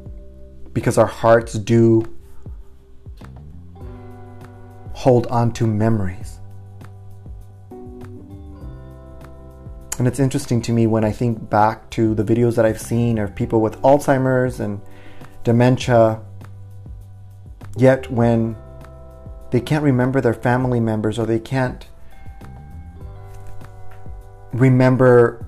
because 0.72 0.98
our 0.98 1.06
hearts 1.06 1.54
do 1.54 2.04
hold 4.92 5.26
on 5.26 5.52
to 5.52 5.66
memories. 5.66 6.38
And 9.98 10.08
it's 10.08 10.18
interesting 10.18 10.62
to 10.62 10.72
me 10.72 10.86
when 10.86 11.04
I 11.04 11.12
think 11.12 11.50
back 11.50 11.90
to 11.90 12.14
the 12.14 12.24
videos 12.24 12.56
that 12.56 12.64
I've 12.64 12.80
seen 12.80 13.18
of 13.18 13.34
people 13.34 13.60
with 13.60 13.80
Alzheimer's 13.82 14.58
and 14.60 14.80
dementia, 15.44 16.20
yet 17.76 18.10
when 18.10 18.56
they 19.50 19.60
can't 19.60 19.84
remember 19.84 20.20
their 20.20 20.34
family 20.34 20.80
members 20.80 21.18
or 21.18 21.26
they 21.26 21.38
can't 21.38 21.86
remember 24.52 25.44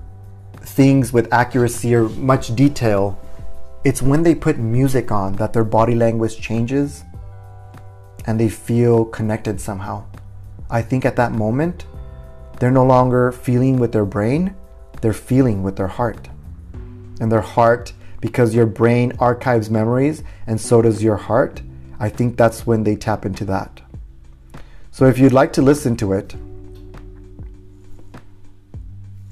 things 0.61 1.13
with 1.13 1.31
accuracy 1.31 1.95
or 1.95 2.09
much 2.09 2.55
detail, 2.55 3.19
it's 3.83 4.01
when 4.01 4.23
they 4.23 4.33
put 4.33 4.57
music 4.57 5.11
on 5.11 5.33
that 5.33 5.53
their 5.53 5.63
body 5.63 5.95
language 5.95 6.39
changes 6.39 7.03
and 8.25 8.39
they 8.39 8.49
feel 8.49 9.05
connected 9.05 9.61
somehow. 9.61 10.03
I 10.69 10.81
think 10.81 11.05
at 11.05 11.15
that 11.17 11.31
moment, 11.31 11.85
they're 12.59 12.71
no 12.71 12.85
longer 12.85 13.31
feeling 13.31 13.77
with 13.77 13.91
their 13.91 14.05
brain, 14.05 14.55
they're 15.01 15.13
feeling 15.13 15.61
with 15.61 15.75
their 15.75 15.87
heart. 15.87 16.29
And 17.21 17.31
their 17.31 17.41
heart, 17.41 17.93
because 18.19 18.55
your 18.55 18.65
brain 18.65 19.13
archives 19.19 19.69
memories 19.69 20.23
and 20.47 20.59
so 20.59 20.81
does 20.81 21.03
your 21.03 21.17
heart, 21.17 21.61
I 21.99 22.09
think 22.09 22.37
that's 22.37 22.65
when 22.65 22.83
they 22.83 22.95
tap 22.95 23.25
into 23.25 23.45
that. 23.45 23.81
So 24.91 25.05
if 25.05 25.19
you'd 25.19 25.33
like 25.33 25.53
to 25.53 25.61
listen 25.61 25.95
to 25.97 26.13
it, 26.13 26.35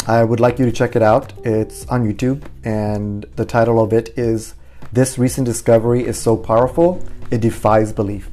I 0.05 0.25
would 0.25 0.41
like 0.41 0.59
you 0.59 0.65
to 0.65 0.71
check 0.71 0.97
it 0.97 1.01
out. 1.01 1.31
It's 1.45 1.85
on 1.87 2.05
YouTube, 2.05 2.43
and 2.65 3.25
the 3.37 3.45
title 3.45 3.81
of 3.81 3.93
it 3.93 4.09
is 4.17 4.53
This 4.91 5.17
Recent 5.17 5.45
Discovery 5.45 6.05
is 6.05 6.19
So 6.19 6.35
Powerful, 6.35 7.01
It 7.31 7.39
Defies 7.39 7.93
Belief 7.93 8.29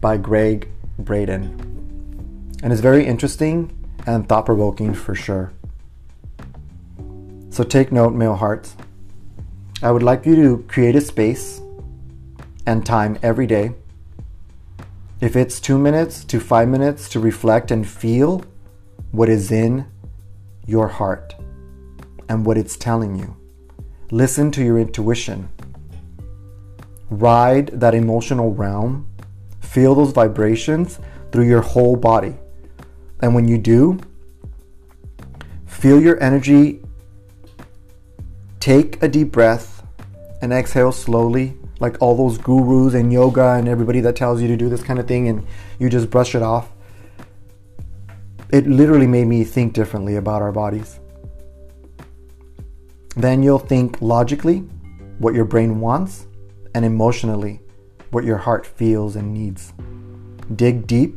by 0.00 0.16
Gregg 0.16 0.68
Braden. 0.98 2.58
And 2.62 2.72
it's 2.72 2.80
very 2.80 3.04
interesting 3.04 3.76
and 4.06 4.26
thought 4.26 4.46
provoking 4.46 4.94
for 4.94 5.14
sure. 5.14 5.52
So 7.50 7.62
take 7.62 7.92
note, 7.92 8.14
male 8.14 8.36
hearts. 8.36 8.74
I 9.82 9.90
would 9.90 10.02
like 10.02 10.24
you 10.24 10.34
to 10.36 10.64
create 10.66 10.96
a 10.96 11.02
space 11.02 11.60
and 12.64 12.86
time 12.86 13.18
every 13.22 13.46
day. 13.46 13.72
If 15.20 15.36
it's 15.36 15.60
two 15.60 15.76
minutes 15.76 16.24
to 16.24 16.40
five 16.40 16.68
minutes 16.68 17.10
to 17.10 17.20
reflect 17.20 17.70
and 17.70 17.86
feel 17.86 18.44
what 19.10 19.28
is 19.28 19.52
in 19.52 19.84
your 20.70 20.86
heart 20.86 21.34
and 22.28 22.46
what 22.46 22.56
it's 22.56 22.76
telling 22.76 23.16
you. 23.16 23.36
Listen 24.12 24.52
to 24.52 24.62
your 24.62 24.78
intuition. 24.78 25.48
Ride 27.10 27.68
that 27.80 27.92
emotional 27.92 28.54
realm. 28.54 29.08
Feel 29.60 29.96
those 29.96 30.12
vibrations 30.12 31.00
through 31.32 31.48
your 31.48 31.60
whole 31.60 31.96
body. 31.96 32.36
And 33.20 33.34
when 33.34 33.48
you 33.48 33.58
do, 33.58 33.98
feel 35.66 36.00
your 36.00 36.22
energy. 36.22 36.80
Take 38.60 39.02
a 39.02 39.08
deep 39.08 39.32
breath 39.32 39.82
and 40.40 40.52
exhale 40.52 40.92
slowly, 40.92 41.56
like 41.80 41.96
all 42.00 42.16
those 42.16 42.38
gurus 42.38 42.94
and 42.94 43.12
yoga 43.12 43.54
and 43.54 43.66
everybody 43.68 44.00
that 44.00 44.14
tells 44.14 44.40
you 44.40 44.48
to 44.48 44.56
do 44.56 44.68
this 44.68 44.82
kind 44.82 45.00
of 45.00 45.08
thing, 45.08 45.28
and 45.28 45.44
you 45.78 45.88
just 45.88 46.10
brush 46.10 46.34
it 46.34 46.42
off 46.42 46.70
it 48.52 48.66
literally 48.66 49.06
made 49.06 49.26
me 49.26 49.44
think 49.44 49.72
differently 49.72 50.16
about 50.16 50.42
our 50.42 50.52
bodies. 50.52 50.98
Then 53.16 53.42
you'll 53.42 53.58
think 53.58 54.00
logically 54.00 54.58
what 55.18 55.34
your 55.34 55.44
brain 55.44 55.80
wants 55.80 56.26
and 56.74 56.84
emotionally 56.84 57.60
what 58.10 58.24
your 58.24 58.38
heart 58.38 58.66
feels 58.66 59.16
and 59.16 59.32
needs. 59.32 59.72
Dig 60.56 60.86
deep 60.86 61.14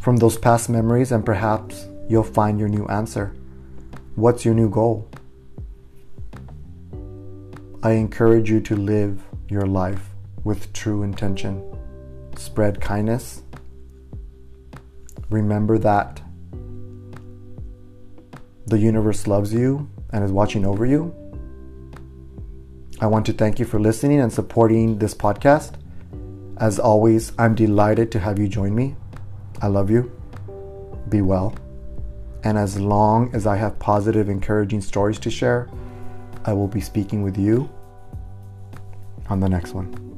from 0.00 0.16
those 0.16 0.36
past 0.36 0.68
memories 0.68 1.12
and 1.12 1.24
perhaps 1.24 1.86
you'll 2.08 2.22
find 2.22 2.58
your 2.58 2.68
new 2.68 2.86
answer. 2.86 3.34
What's 4.14 4.44
your 4.44 4.54
new 4.54 4.68
goal? 4.68 5.08
I 7.82 7.92
encourage 7.92 8.50
you 8.50 8.60
to 8.62 8.76
live 8.76 9.22
your 9.48 9.66
life 9.66 10.10
with 10.42 10.72
true 10.72 11.02
intention. 11.02 11.62
Spread 12.36 12.80
kindness 12.80 13.43
remember 15.34 15.78
that 15.78 16.22
the 18.66 18.78
universe 18.78 19.26
loves 19.26 19.52
you 19.52 19.90
and 20.10 20.24
is 20.24 20.32
watching 20.32 20.64
over 20.64 20.86
you. 20.86 21.14
I 23.00 23.06
want 23.06 23.26
to 23.26 23.32
thank 23.32 23.58
you 23.58 23.64
for 23.64 23.78
listening 23.78 24.20
and 24.20 24.32
supporting 24.32 24.98
this 24.98 25.14
podcast. 25.14 25.74
As 26.58 26.78
always, 26.78 27.32
I'm 27.38 27.54
delighted 27.54 28.12
to 28.12 28.20
have 28.20 28.38
you 28.38 28.48
join 28.48 28.74
me. 28.74 28.96
I 29.60 29.66
love 29.66 29.90
you. 29.90 30.10
Be 31.08 31.20
well. 31.20 31.54
And 32.44 32.56
as 32.56 32.78
long 32.78 33.34
as 33.34 33.46
I 33.46 33.56
have 33.56 33.78
positive, 33.78 34.28
encouraging 34.28 34.80
stories 34.80 35.18
to 35.20 35.30
share, 35.30 35.68
I 36.44 36.52
will 36.52 36.68
be 36.68 36.80
speaking 36.80 37.22
with 37.22 37.36
you 37.36 37.68
on 39.28 39.40
the 39.40 39.48
next 39.48 39.72
one. 39.72 40.13